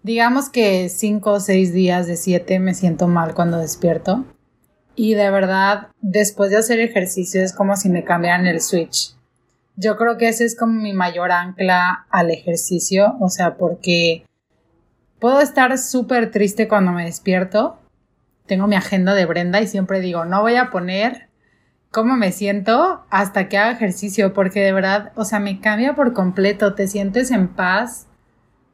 [0.04, 4.26] digamos que cinco o seis días de siete me siento mal cuando despierto
[4.96, 9.16] y de verdad después de hacer ejercicio es como si me cambiaran el switch.
[9.82, 14.24] Yo creo que ese es como mi mayor ancla al ejercicio, o sea, porque
[15.18, 17.80] puedo estar súper triste cuando me despierto.
[18.46, 21.30] Tengo mi agenda de Brenda y siempre digo, no voy a poner
[21.90, 26.14] cómo me siento hasta que haga ejercicio, porque de verdad, o sea, me cambia por
[26.14, 28.06] completo, te sientes en paz,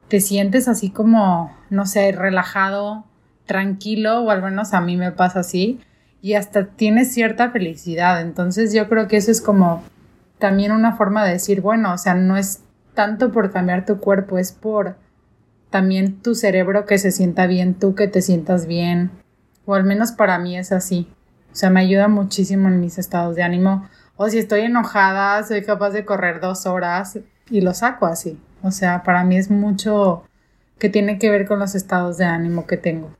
[0.09, 3.05] te sientes así como, no sé, relajado,
[3.45, 5.79] tranquilo, o al menos a mí me pasa así,
[6.21, 9.83] y hasta tienes cierta felicidad, entonces yo creo que eso es como
[10.39, 12.61] también una forma de decir, bueno, o sea, no es
[12.93, 14.95] tanto por cambiar tu cuerpo, es por
[15.69, 19.11] también tu cerebro que se sienta bien, tú que te sientas bien,
[19.65, 21.07] o al menos para mí es así.
[21.51, 23.87] O sea, me ayuda muchísimo en mis estados de ánimo.
[24.15, 27.19] O si estoy enojada, soy capaz de correr dos horas
[27.49, 28.39] y lo saco así.
[28.61, 30.23] O sea, para mí es mucho
[30.79, 33.11] que tiene que ver con los estados de ánimo que tengo.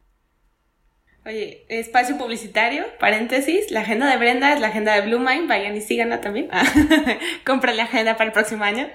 [1.27, 5.75] Oye, espacio publicitario, paréntesis, la agenda de Brenda es la agenda de Blue Mind, vayan
[5.75, 6.47] y síganla también.
[7.45, 8.87] Compra la agenda para el próximo año.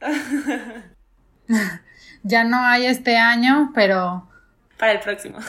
[2.24, 4.28] Ya no hay este año, pero
[4.76, 5.38] Para el próximo.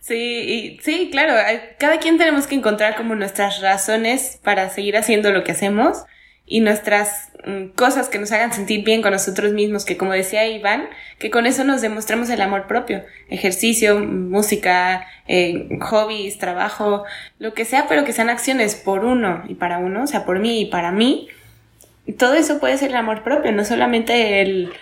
[0.00, 1.34] Sí, y, sí, claro,
[1.78, 6.04] cada quien tenemos que encontrar como nuestras razones para seguir haciendo lo que hacemos
[6.48, 10.46] y nuestras mm, cosas que nos hagan sentir bien con nosotros mismos, que como decía
[10.46, 10.88] Iván,
[11.18, 17.04] que con eso nos demostramos el amor propio, ejercicio, música, eh, hobbies, trabajo,
[17.38, 20.38] lo que sea, pero que sean acciones por uno y para uno, o sea, por
[20.40, 21.28] mí y para mí.
[22.16, 24.72] Todo eso puede ser el amor propio, no solamente el,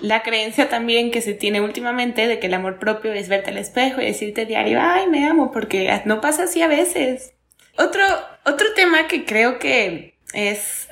[0.00, 3.58] la creencia también que se tiene últimamente de que el amor propio es verte al
[3.58, 7.34] espejo y decirte diario, ay, me amo, porque no pasa así a veces.
[7.76, 8.02] Otro,
[8.44, 10.88] otro tema que creo que es,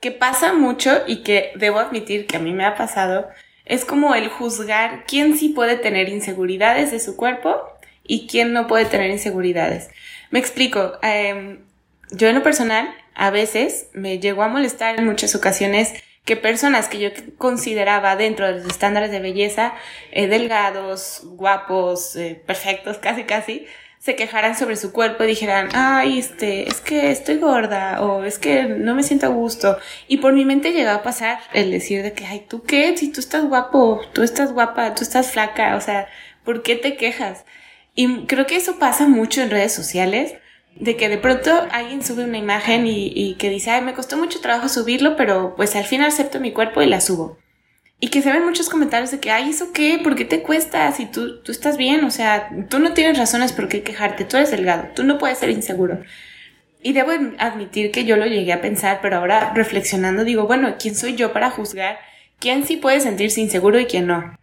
[0.00, 3.28] que pasa mucho y que debo admitir que a mí me ha pasado,
[3.64, 7.60] es como el juzgar quién sí puede tener inseguridades de su cuerpo
[8.04, 9.90] y quién no puede tener inseguridades.
[10.30, 10.98] Me explico.
[11.02, 11.60] em,
[12.10, 15.92] yo en lo personal, a veces me llegó a molestar en muchas ocasiones
[16.24, 19.74] que personas que yo consideraba dentro de los estándares de belleza,
[20.12, 23.66] eh, delgados, guapos, eh, perfectos, casi casi,
[23.98, 28.38] se quejaran sobre su cuerpo y dijeran, ay, este, es que estoy gorda o es
[28.38, 29.76] que no me siento a gusto.
[30.06, 32.96] Y por mi mente llegaba a pasar el decir de que, ay, ¿tú qué?
[32.96, 36.08] Si tú estás guapo, tú estás guapa, tú estás flaca, o sea,
[36.44, 37.44] ¿por qué te quejas?
[37.94, 40.34] Y creo que eso pasa mucho en redes sociales,
[40.76, 44.16] de que de pronto alguien sube una imagen y, y que dice, ay, me costó
[44.16, 47.38] mucho trabajo subirlo, pero pues al fin acepto mi cuerpo y la subo.
[48.00, 50.00] Y que se ven muchos comentarios de que, ay, ¿eso qué?
[50.02, 50.90] ¿Por qué te cuesta?
[50.92, 54.36] Si tú, tú estás bien, o sea, tú no tienes razones por qué quejarte, tú
[54.36, 56.00] eres delgado, tú no puedes ser inseguro.
[56.80, 60.94] Y debo admitir que yo lo llegué a pensar, pero ahora reflexionando digo, bueno, ¿quién
[60.94, 61.98] soy yo para juzgar
[62.38, 64.38] quién sí puede sentirse inseguro y quién no?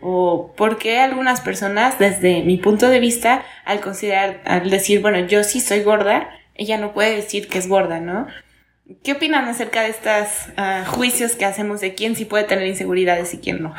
[0.00, 5.26] O por qué algunas personas, desde mi punto de vista, al considerar, al decir, bueno,
[5.26, 8.26] yo sí soy gorda, ella no puede decir que es gorda, ¿no?
[9.02, 10.48] ¿Qué opinan acerca de estos
[10.88, 13.74] juicios que hacemos de quién sí puede tener inseguridades y quién no?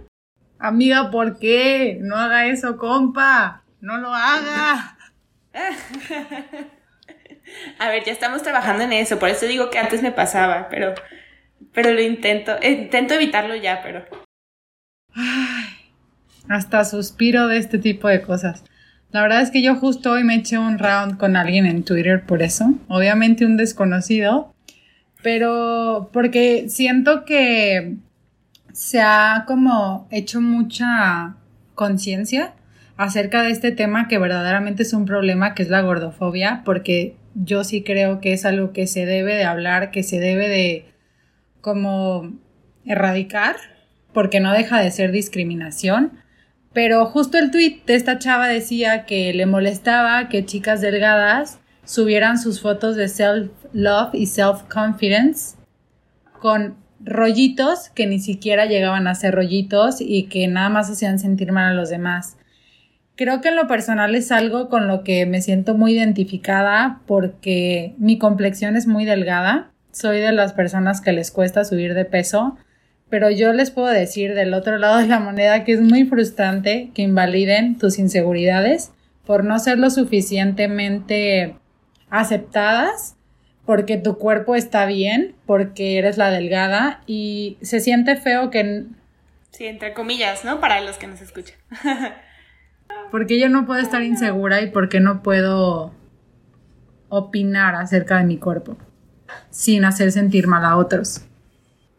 [0.58, 1.98] Amiga, ¿por qué?
[2.00, 3.64] No haga eso, compa.
[3.80, 4.96] No lo haga.
[7.78, 10.94] A ver, ya estamos trabajando en eso, por eso digo que antes me pasaba, pero,
[11.72, 14.04] pero lo intento, intento evitarlo ya, pero...
[15.14, 15.92] Ay,
[16.48, 18.64] hasta suspiro de este tipo de cosas.
[19.14, 22.24] La verdad es que yo justo hoy me eché un round con alguien en Twitter
[22.26, 22.74] por eso.
[22.88, 24.52] Obviamente un desconocido.
[25.22, 27.94] Pero porque siento que
[28.72, 31.36] se ha como hecho mucha
[31.76, 32.54] conciencia
[32.96, 37.62] acerca de este tema que verdaderamente es un problema, que es la gordofobia, porque yo
[37.62, 40.86] sí creo que es algo que se debe de hablar, que se debe de
[41.60, 42.32] como
[42.84, 43.54] erradicar,
[44.12, 46.23] porque no deja de ser discriminación.
[46.74, 52.38] Pero justo el tweet de esta chava decía que le molestaba que chicas delgadas subieran
[52.38, 55.56] sus fotos de self-love y self-confidence
[56.40, 61.52] con rollitos que ni siquiera llegaban a ser rollitos y que nada más hacían sentir
[61.52, 62.36] mal a los demás.
[63.16, 67.94] Creo que en lo personal es algo con lo que me siento muy identificada porque
[67.98, 69.70] mi complexión es muy delgada.
[69.92, 72.56] Soy de las personas que les cuesta subir de peso,
[73.10, 76.90] pero yo les puedo decir del otro lado de la moneda que es muy frustrante
[76.94, 78.92] que invaliden tus inseguridades
[79.24, 81.56] por no ser lo suficientemente
[82.10, 83.16] aceptadas
[83.64, 88.84] porque tu cuerpo está bien, porque eres la delgada y se siente feo que...
[89.50, 90.60] Sí, entre comillas, ¿no?
[90.60, 91.56] Para los que nos escuchan.
[93.10, 95.94] porque yo no puedo estar insegura y porque no puedo
[97.08, 98.76] opinar acerca de mi cuerpo
[99.50, 101.24] sin hacer sentir mal a otros.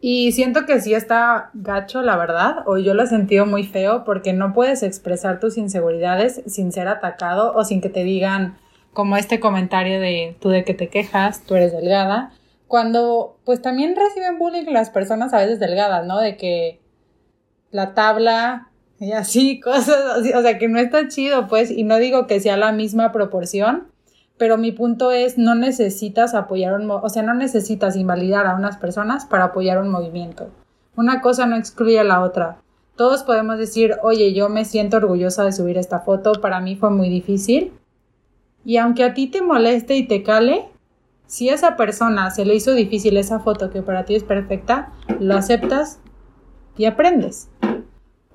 [0.00, 4.04] Y siento que sí está gacho, la verdad, o yo lo he sentido muy feo
[4.04, 8.58] porque no puedes expresar tus inseguridades sin ser atacado o sin que te digan
[8.92, 12.32] como este comentario de tú de que te quejas, tú eres delgada,
[12.68, 16.20] cuando pues también reciben bullying las personas a veces delgadas, ¿no?
[16.20, 16.80] De que
[17.70, 21.96] la tabla y así, cosas así, o sea que no está chido, pues, y no
[21.96, 23.88] digo que sea la misma proporción,
[24.38, 28.76] pero mi punto es, no necesitas apoyar un, o sea, no necesitas invalidar a unas
[28.76, 30.48] personas para apoyar un movimiento.
[30.94, 32.58] Una cosa no excluye a la otra.
[32.96, 36.90] Todos podemos decir, oye, yo me siento orgullosa de subir esta foto, para mí fue
[36.90, 37.72] muy difícil.
[38.64, 40.66] Y aunque a ti te moleste y te cale,
[41.26, 44.92] si a esa persona se le hizo difícil esa foto que para ti es perfecta,
[45.20, 46.00] lo aceptas
[46.76, 47.48] y aprendes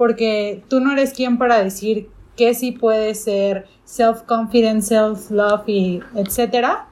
[0.01, 6.87] porque tú no eres quien para decir que sí puede ser self-confidence, self-love y etcétera.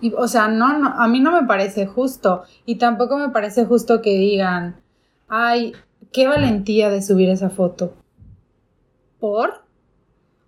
[0.00, 2.42] Y, o sea, no, no, a mí no me parece justo.
[2.64, 4.82] Y tampoco me parece justo que digan,
[5.28, 5.72] ay,
[6.12, 7.94] qué valentía de subir esa foto.
[9.20, 9.64] ¿Por?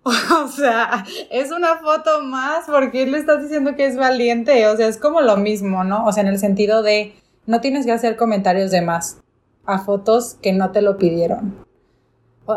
[0.43, 4.67] O sea, es una foto más porque le estás diciendo que es valiente.
[4.67, 6.05] O sea, es como lo mismo, ¿no?
[6.05, 7.13] O sea, en el sentido de
[7.45, 9.21] no tienes que hacer comentarios de más
[9.65, 11.68] a fotos que no te lo pidieron.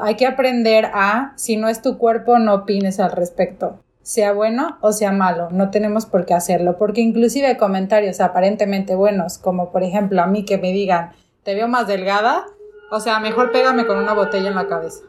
[0.01, 3.81] Hay que aprender a, si no es tu cuerpo, no opines al respecto.
[4.03, 9.39] Sea bueno o sea malo, no tenemos por qué hacerlo, porque inclusive comentarios aparentemente buenos,
[9.39, 11.13] como por ejemplo a mí que me digan,
[11.45, 12.47] te veo más delgada,
[12.91, 15.05] o sea, mejor pégame con una botella en la cabeza.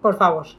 [0.00, 0.46] Por favor.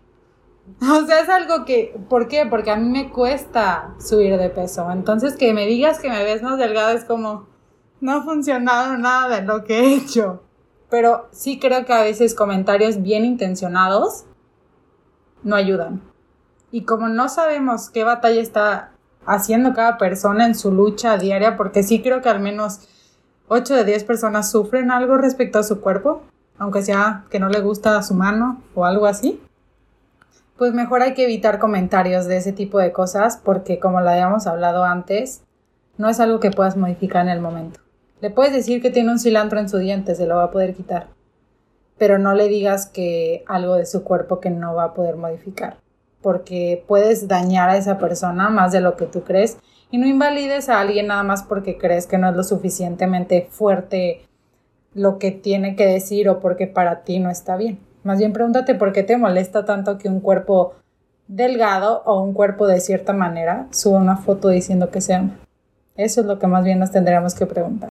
[0.81, 2.45] O sea, es algo que, ¿por qué?
[2.45, 4.91] Porque a mí me cuesta subir de peso.
[4.91, 7.47] Entonces, que me digas que me ves más delgada es como,
[8.01, 10.43] no ha funcionado nada de lo que he hecho
[10.89, 14.25] pero sí creo que a veces comentarios bien intencionados
[15.43, 16.01] no ayudan.
[16.71, 18.91] Y como no sabemos qué batalla está
[19.25, 22.87] haciendo cada persona en su lucha diaria, porque sí creo que al menos
[23.47, 26.23] 8 de 10 personas sufren algo respecto a su cuerpo,
[26.57, 29.41] aunque sea que no le gusta a su mano o algo así,
[30.57, 34.45] pues mejor hay que evitar comentarios de ese tipo de cosas porque como lo habíamos
[34.45, 35.41] hablado antes,
[35.97, 37.79] no es algo que puedas modificar en el momento.
[38.21, 40.75] Le puedes decir que tiene un cilantro en su diente, se lo va a poder
[40.75, 41.07] quitar.
[41.97, 45.77] Pero no le digas que algo de su cuerpo que no va a poder modificar.
[46.21, 49.57] Porque puedes dañar a esa persona más de lo que tú crees.
[49.89, 54.21] Y no invalides a alguien nada más porque crees que no es lo suficientemente fuerte
[54.93, 57.79] lo que tiene que decir o porque para ti no está bien.
[58.03, 60.73] Más bien pregúntate por qué te molesta tanto que un cuerpo
[61.27, 65.37] delgado o un cuerpo de cierta manera suba una foto diciendo que se ama.
[65.95, 67.88] Eso es lo que más bien nos tendríamos que preguntar.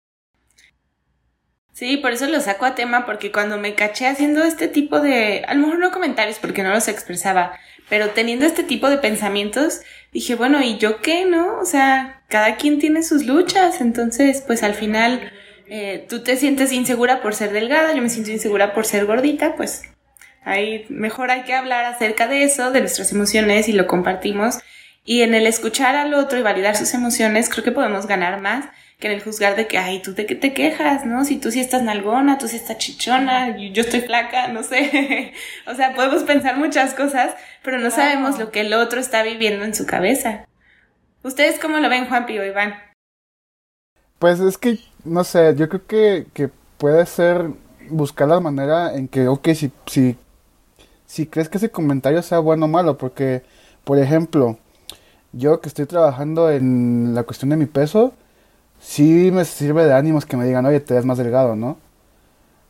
[1.78, 5.46] Sí, por eso lo saco a tema, porque cuando me caché haciendo este tipo de,
[5.48, 7.52] a lo mejor no comentarios porque no los expresaba,
[7.88, 11.60] pero teniendo este tipo de pensamientos, dije, bueno, ¿y yo qué, no?
[11.60, 15.32] O sea, cada quien tiene sus luchas, entonces, pues al final,
[15.68, 19.56] eh, tú te sientes insegura por ser delgada, yo me siento insegura por ser gordita,
[19.56, 19.84] pues
[20.44, 24.58] ahí mejor hay que hablar acerca de eso, de nuestras emociones y lo compartimos.
[25.06, 28.66] Y en el escuchar al otro y validar sus emociones, creo que podemos ganar más
[28.98, 31.24] que en el juzgar de que, ay, tú de qué te quejas, ¿no?
[31.24, 35.34] Si tú sí estás nalgona, tú sí estás chichona, yo estoy flaca, no sé.
[35.68, 39.64] o sea, podemos pensar muchas cosas, pero no sabemos lo que el otro está viviendo
[39.64, 40.48] en su cabeza.
[41.24, 42.74] ¿Ustedes cómo lo ven, Juan Pío Iván?
[44.18, 47.52] Pues es que, no sé, yo creo que, que puede ser
[47.89, 50.18] buscar la manera en que, ok, si, si,
[51.06, 53.43] si crees que ese comentario sea bueno o malo, porque,
[53.84, 54.58] por ejemplo,
[55.34, 58.16] yo que estoy trabajando en la cuestión de mi peso,
[58.88, 61.78] sí me sirve de ánimos que me digan, oye, te ves más delgado, ¿no?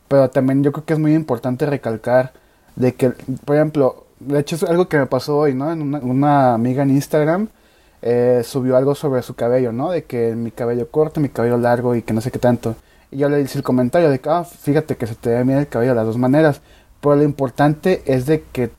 [0.08, 2.32] Pero también yo creo que es muy importante recalcar
[2.76, 3.10] De que,
[3.44, 5.70] por ejemplo, de hecho es algo que me pasó hoy, ¿no?
[5.72, 7.48] En una, amiga en Instagram
[8.02, 9.90] eh, subió algo sobre su cabello, ¿no?
[9.90, 12.76] De que mi cabello corto, mi cabello largo y que no sé qué tanto.
[13.10, 15.58] Y yo le hice el comentario de que, ah, fíjate que se te ve bien
[15.58, 16.60] el cabello de las dos maneras.
[17.00, 18.70] Pero lo importante es de que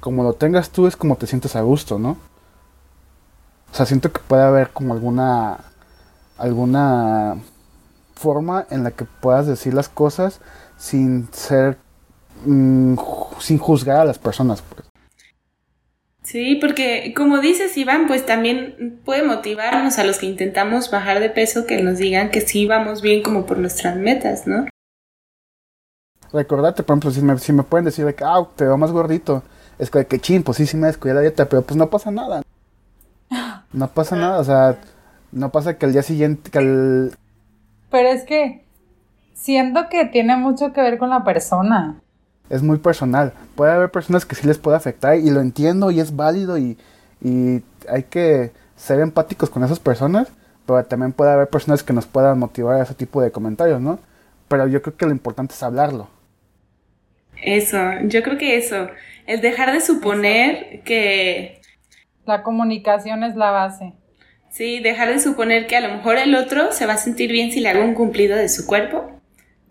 [0.00, 2.16] como lo tengas tú es como te sientes a gusto, ¿no?
[3.72, 5.58] O sea, siento que puede haber como alguna
[6.38, 7.36] alguna
[8.14, 10.40] forma en la que puedas decir las cosas
[10.76, 11.76] sin ser
[12.44, 12.96] mm,
[13.38, 14.86] sin juzgar a las personas, pues.
[16.22, 21.30] Sí, porque como dices Iván, pues también puede motivarnos a los que intentamos bajar de
[21.30, 24.66] peso que nos digan que sí vamos bien como por nuestras metas, ¿no?
[26.32, 29.44] Recordate, por ejemplo, si me, si me pueden decir que, ah, te veo más gordito,
[29.78, 32.10] es que, que ching, pues sí, sí me descuidé la dieta, pero pues no pasa
[32.10, 32.42] nada.
[33.72, 34.78] No pasa nada, o sea,
[35.36, 37.12] no pasa que el día siguiente, que el...
[37.90, 38.64] Pero es que
[39.34, 42.00] siento que tiene mucho que ver con la persona
[42.50, 43.32] es muy personal.
[43.54, 46.78] Puede haber personas que sí les puede afectar y lo entiendo y es válido y,
[47.20, 50.28] y hay que ser empáticos con esas personas,
[50.66, 53.98] pero también puede haber personas que nos puedan motivar a ese tipo de comentarios, ¿no?
[54.48, 56.08] Pero yo creo que lo importante es hablarlo.
[57.42, 58.88] Eso, yo creo que eso,
[59.26, 61.60] el dejar de suponer que...
[62.24, 63.92] La comunicación es la base.
[64.56, 67.52] Sí, dejar de suponer que a lo mejor el otro se va a sentir bien
[67.52, 69.16] si le hago un cumplido de su cuerpo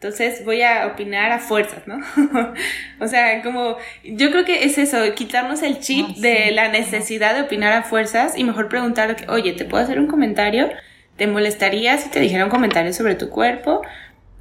[0.06, 2.00] entonces voy a opinar a fuerzas, ¿no?
[3.00, 7.34] o sea, como yo creo que es eso, quitarnos el chip ah, de la necesidad
[7.34, 10.70] de opinar a fuerzas y mejor preguntar, oye, ¿te puedo hacer un comentario?
[11.18, 13.82] ¿Te molestaría si te dijera un comentario sobre tu cuerpo?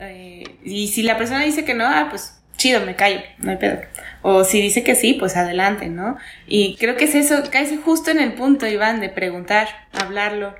[0.01, 3.57] Eh, y si la persona dice que no, ah, pues chido, me callo, no hay
[3.57, 3.80] pedo.
[4.22, 6.16] O si dice que sí, pues adelante, ¿no?
[6.46, 10.55] Y creo que es eso, cae justo en el punto, Iván, de preguntar, hablarlo,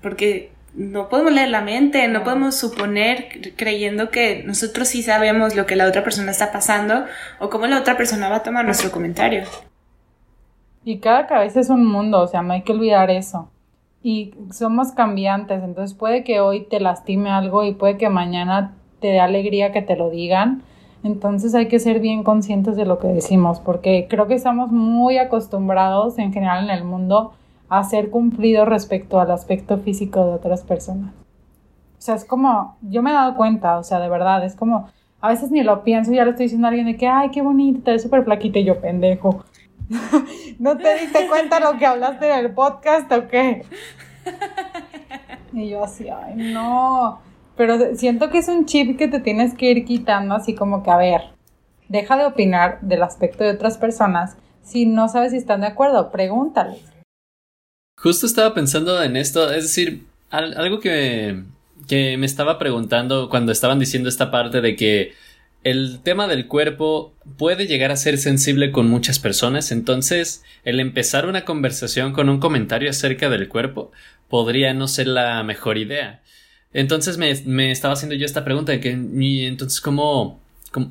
[0.00, 5.66] porque no podemos leer la mente, no podemos suponer creyendo que nosotros sí sabemos lo
[5.66, 7.04] que la otra persona está pasando
[7.40, 9.42] o cómo la otra persona va a tomar nuestro comentario.
[10.84, 13.50] Y cada cabeza es un mundo, o sea, no hay que olvidar eso.
[14.02, 19.08] Y somos cambiantes, entonces puede que hoy te lastime algo y puede que mañana te
[19.08, 20.62] dé alegría que te lo digan.
[21.02, 25.18] Entonces hay que ser bien conscientes de lo que decimos, porque creo que estamos muy
[25.18, 27.32] acostumbrados en general en el mundo
[27.68, 31.12] a ser cumplido respecto al aspecto físico de otras personas.
[31.98, 34.88] O sea, es como, yo me he dado cuenta, o sea, de verdad, es como,
[35.20, 37.42] a veces ni lo pienso, ya le estoy diciendo a alguien de que, ay, qué
[37.42, 39.44] bonito, te ves súper flaquita y yo, pendejo.
[40.58, 43.64] ¿No te diste cuenta lo que hablaste en el podcast o qué?
[45.52, 47.20] Y yo así, ay, no.
[47.58, 50.90] Pero siento que es un chip que te tienes que ir quitando, así como que,
[50.92, 51.22] a ver,
[51.88, 54.36] deja de opinar del aspecto de otras personas.
[54.62, 56.78] Si no sabes si están de acuerdo, pregúntales.
[58.00, 61.42] Justo estaba pensando en esto, es decir, algo que,
[61.88, 65.14] que me estaba preguntando cuando estaban diciendo esta parte de que
[65.64, 71.26] el tema del cuerpo puede llegar a ser sensible con muchas personas, entonces el empezar
[71.26, 73.90] una conversación con un comentario acerca del cuerpo
[74.28, 76.22] podría no ser la mejor idea.
[76.72, 80.40] Entonces me, me estaba haciendo yo esta pregunta de que, entonces, ¿cómo,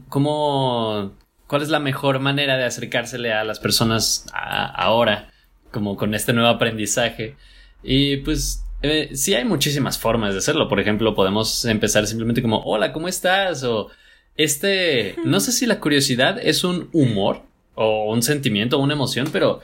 [0.09, 1.13] cómo,
[1.47, 5.29] cuál es la mejor manera de acercársele a las personas ahora?
[5.71, 7.35] como con este nuevo aprendizaje.
[7.83, 10.67] Y pues eh, sí hay muchísimas formas de hacerlo.
[10.67, 13.63] Por ejemplo, podemos empezar simplemente como, hola, ¿cómo estás?
[13.63, 13.89] O
[14.35, 17.43] este, no sé si la curiosidad es un humor
[17.75, 19.61] o un sentimiento o una emoción, pero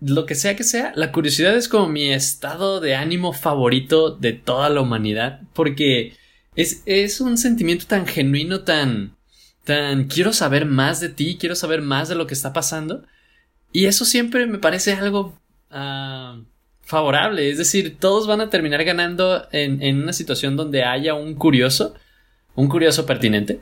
[0.00, 4.32] lo que sea que sea, la curiosidad es como mi estado de ánimo favorito de
[4.32, 6.14] toda la humanidad, porque
[6.54, 9.16] es, es un sentimiento tan genuino, tan,
[9.64, 13.04] tan, quiero saber más de ti, quiero saber más de lo que está pasando,
[13.72, 15.38] y eso siempre me parece algo
[15.70, 16.40] ah,
[16.82, 17.50] favorable.
[17.50, 21.94] Es decir, todos van a terminar ganando en, en una situación donde haya un curioso,
[22.54, 23.60] un curioso pertinente.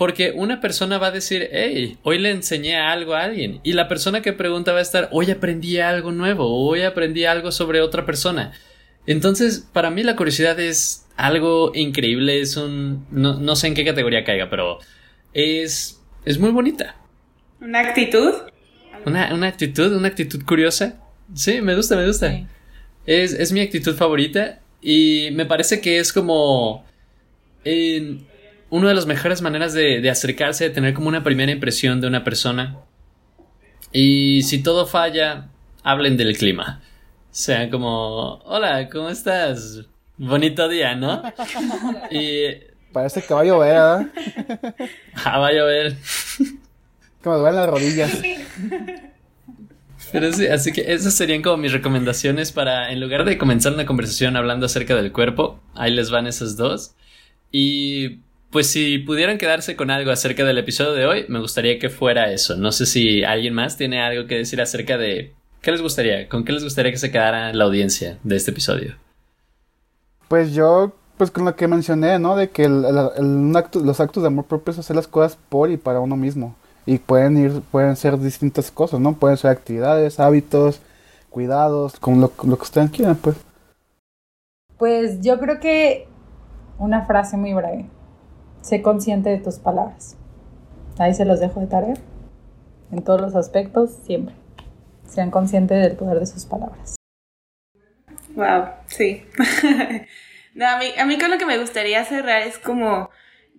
[0.00, 3.60] Porque una persona va a decir, hey, hoy le enseñé algo a alguien.
[3.64, 7.52] Y la persona que pregunta va a estar, hoy aprendí algo nuevo, hoy aprendí algo
[7.52, 8.52] sobre otra persona.
[9.06, 13.04] Entonces, para mí la curiosidad es algo increíble, es un...
[13.10, 14.78] No, no sé en qué categoría caiga, pero
[15.34, 16.96] es, es muy bonita.
[17.60, 18.32] ¿Una actitud?
[19.04, 20.98] Una, una actitud, una actitud curiosa.
[21.34, 22.48] Sí, me gusta, me gusta.
[23.04, 26.86] Es, es, mi actitud favorita y me parece que es como
[27.64, 28.29] en
[28.70, 32.06] una de las mejores maneras de, de, acercarse, de tener como una primera impresión de
[32.06, 32.78] una persona.
[33.92, 35.48] Y si todo falla,
[35.82, 36.80] hablen del clima.
[37.30, 39.84] O sea, como, hola, ¿cómo estás?
[40.16, 41.22] Bonito día, ¿no?
[42.10, 42.70] y...
[42.92, 44.06] Parece que va a llover, ¿verdad?
[45.24, 45.96] ah, va a llover.
[47.24, 48.20] Me duelen las rodillas.
[50.10, 53.86] Pero sí, así que esas serían como mis recomendaciones para, en lugar de comenzar una
[53.86, 56.96] conversación hablando acerca del cuerpo, ahí les van esas dos.
[57.52, 58.20] Y
[58.50, 62.32] pues si pudieran quedarse con algo acerca del episodio de hoy, me gustaría que fuera
[62.32, 62.56] eso.
[62.56, 66.44] No sé si alguien más tiene algo que decir acerca de qué les gustaría, con
[66.44, 68.96] qué les gustaría que se quedara la audiencia de este episodio.
[70.26, 72.34] Pues yo, pues con lo que mencioné, ¿no?
[72.34, 76.16] De que los actos de amor propio es hacer las cosas por y para uno
[76.16, 76.56] mismo.
[76.86, 79.14] Y pueden ir, pueden ser distintas cosas, ¿no?
[79.14, 80.80] Pueden ser actividades, hábitos,
[81.28, 83.36] cuidados, con lo, lo que ustedes quieran, pues.
[84.76, 86.08] Pues yo creo que
[86.78, 87.86] una frase muy breve
[88.60, 90.16] sé consciente de tus palabras.
[90.98, 91.94] Ahí se los dejo de tarea.
[92.92, 94.34] En todos los aspectos, siempre.
[95.06, 96.96] Sean conscientes del poder de sus palabras.
[98.34, 99.24] Wow, sí.
[100.54, 103.10] no, a, mí, a mí con lo que me gustaría cerrar es como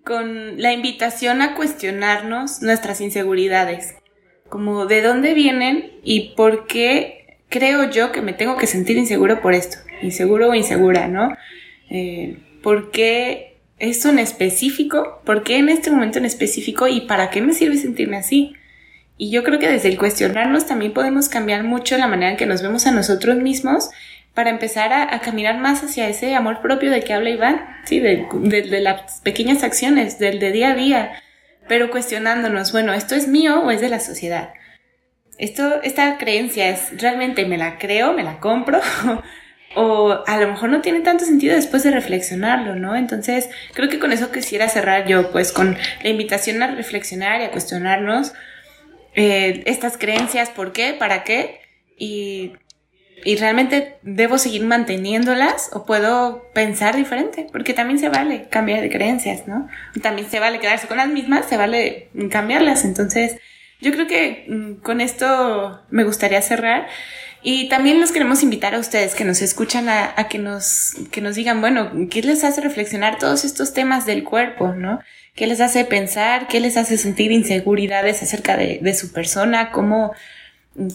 [0.05, 3.95] con la invitación a cuestionarnos nuestras inseguridades.
[4.49, 9.41] Como de dónde vienen y por qué creo yo que me tengo que sentir inseguro
[9.41, 9.77] por esto.
[10.01, 11.35] Inseguro o insegura, ¿no?
[11.89, 13.50] Eh, ¿Por qué
[13.81, 17.77] esto en específico, por qué en este momento en específico y para qué me sirve
[17.77, 18.55] sentirme así.
[19.17, 22.45] Y yo creo que desde el cuestionarnos también podemos cambiar mucho la manera en que
[22.45, 23.89] nos vemos a nosotros mismos
[24.35, 28.27] para empezar a, caminar más hacia ese amor propio de que habla Iván, sí, de,
[28.33, 31.11] de, las pequeñas acciones, del de día a día,
[31.67, 34.53] pero cuestionándonos, bueno, ¿esto es mío o es de la sociedad?
[35.37, 38.79] Esto, esta creencia es realmente me la creo, me la compro
[39.75, 42.95] o a lo mejor no tiene tanto sentido después de reflexionarlo, ¿no?
[42.95, 47.45] Entonces, creo que con eso quisiera cerrar yo, pues con la invitación a reflexionar y
[47.45, 48.33] a cuestionarnos
[49.13, 50.93] eh, estas creencias, ¿por qué?
[50.93, 51.61] ¿Para qué?
[51.97, 52.53] Y,
[53.23, 58.89] y realmente debo seguir manteniéndolas o puedo pensar diferente, porque también se vale cambiar de
[58.89, 59.67] creencias, ¿no?
[60.01, 62.83] También se vale quedarse con las mismas, se vale cambiarlas.
[62.83, 63.37] Entonces,
[63.79, 66.87] yo creo que mm, con esto me gustaría cerrar.
[67.43, 71.35] Y también los queremos invitar a ustedes que nos escuchan a, que, nos, que nos
[71.35, 74.99] digan, bueno, ¿qué les hace reflexionar todos estos temas del cuerpo, no?
[75.33, 76.47] ¿Qué les hace pensar?
[76.47, 79.71] ¿Qué les hace sentir inseguridades acerca de, su persona?
[79.71, 80.13] ¿Cómo,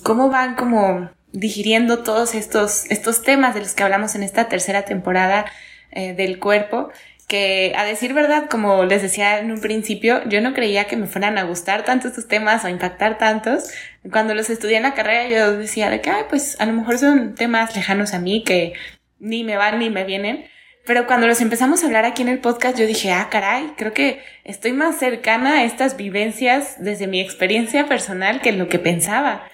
[0.05, 4.83] ¿Cómo van como digiriendo todos estos, estos temas de los que hablamos en esta tercera
[4.83, 5.47] temporada
[5.91, 6.91] eh, del cuerpo?
[7.27, 11.07] Que a decir verdad, como les decía en un principio, yo no creía que me
[11.07, 13.70] fueran a gustar tanto estos temas o impactar tantos.
[14.11, 16.99] Cuando los estudié en la carrera yo decía de que, ay, pues a lo mejor
[16.99, 18.74] son temas lejanos a mí que
[19.18, 20.47] ni me van ni me vienen.
[20.85, 23.93] Pero cuando los empezamos a hablar aquí en el podcast, yo dije, ah, caray, creo
[23.93, 29.49] que estoy más cercana a estas vivencias desde mi experiencia personal que lo que pensaba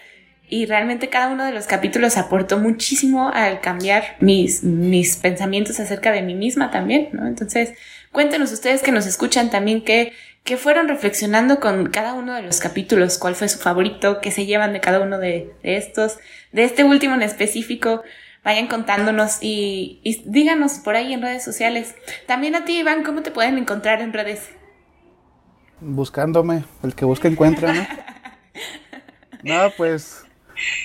[0.52, 6.12] y realmente cada uno de los capítulos aportó muchísimo al cambiar mis, mis pensamientos acerca
[6.12, 7.26] de mí misma también, ¿no?
[7.26, 7.72] Entonces,
[8.10, 10.12] cuéntenos ustedes que nos escuchan también qué,
[10.44, 14.44] qué fueron reflexionando con cada uno de los capítulos, cuál fue su favorito, qué se
[14.44, 16.18] llevan de cada uno de, estos,
[16.52, 18.02] de este último en específico
[18.44, 21.94] vayan contándonos y, y, díganos por ahí en redes sociales.
[22.26, 24.50] También a ti, Iván, ¿cómo te pueden encontrar en redes?
[25.80, 27.86] Buscándome, el que busca encuentra, ¿no?
[29.44, 30.21] no, pues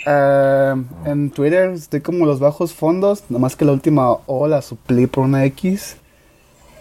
[0.06, 5.08] eh, en Twitter estoy como los bajos fondos, nomás que la última O la suplí
[5.08, 5.98] por una X.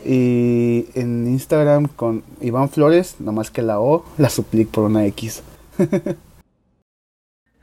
[0.05, 5.43] Y en Instagram con Iván Flores, nomás que la O la suplí por una X.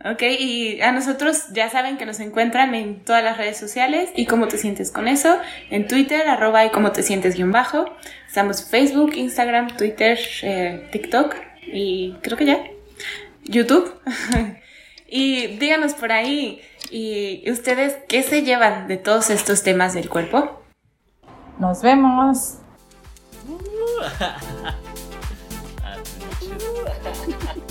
[0.03, 4.26] ok, y a nosotros ya saben que nos encuentran en todas las redes sociales y
[4.26, 5.38] cómo te sientes con eso.
[5.69, 7.86] En Twitter, arroba y cómo te sientes guion bajo.
[8.28, 11.36] Estamos Facebook, Instagram, Twitter, eh, TikTok
[11.67, 12.63] y creo que ya.
[13.45, 13.93] YouTube.
[15.16, 16.59] Y díganos por ahí,
[16.89, 20.59] ¿y ustedes qué se llevan de todos estos temas del cuerpo?
[21.59, 22.55] Nos vemos.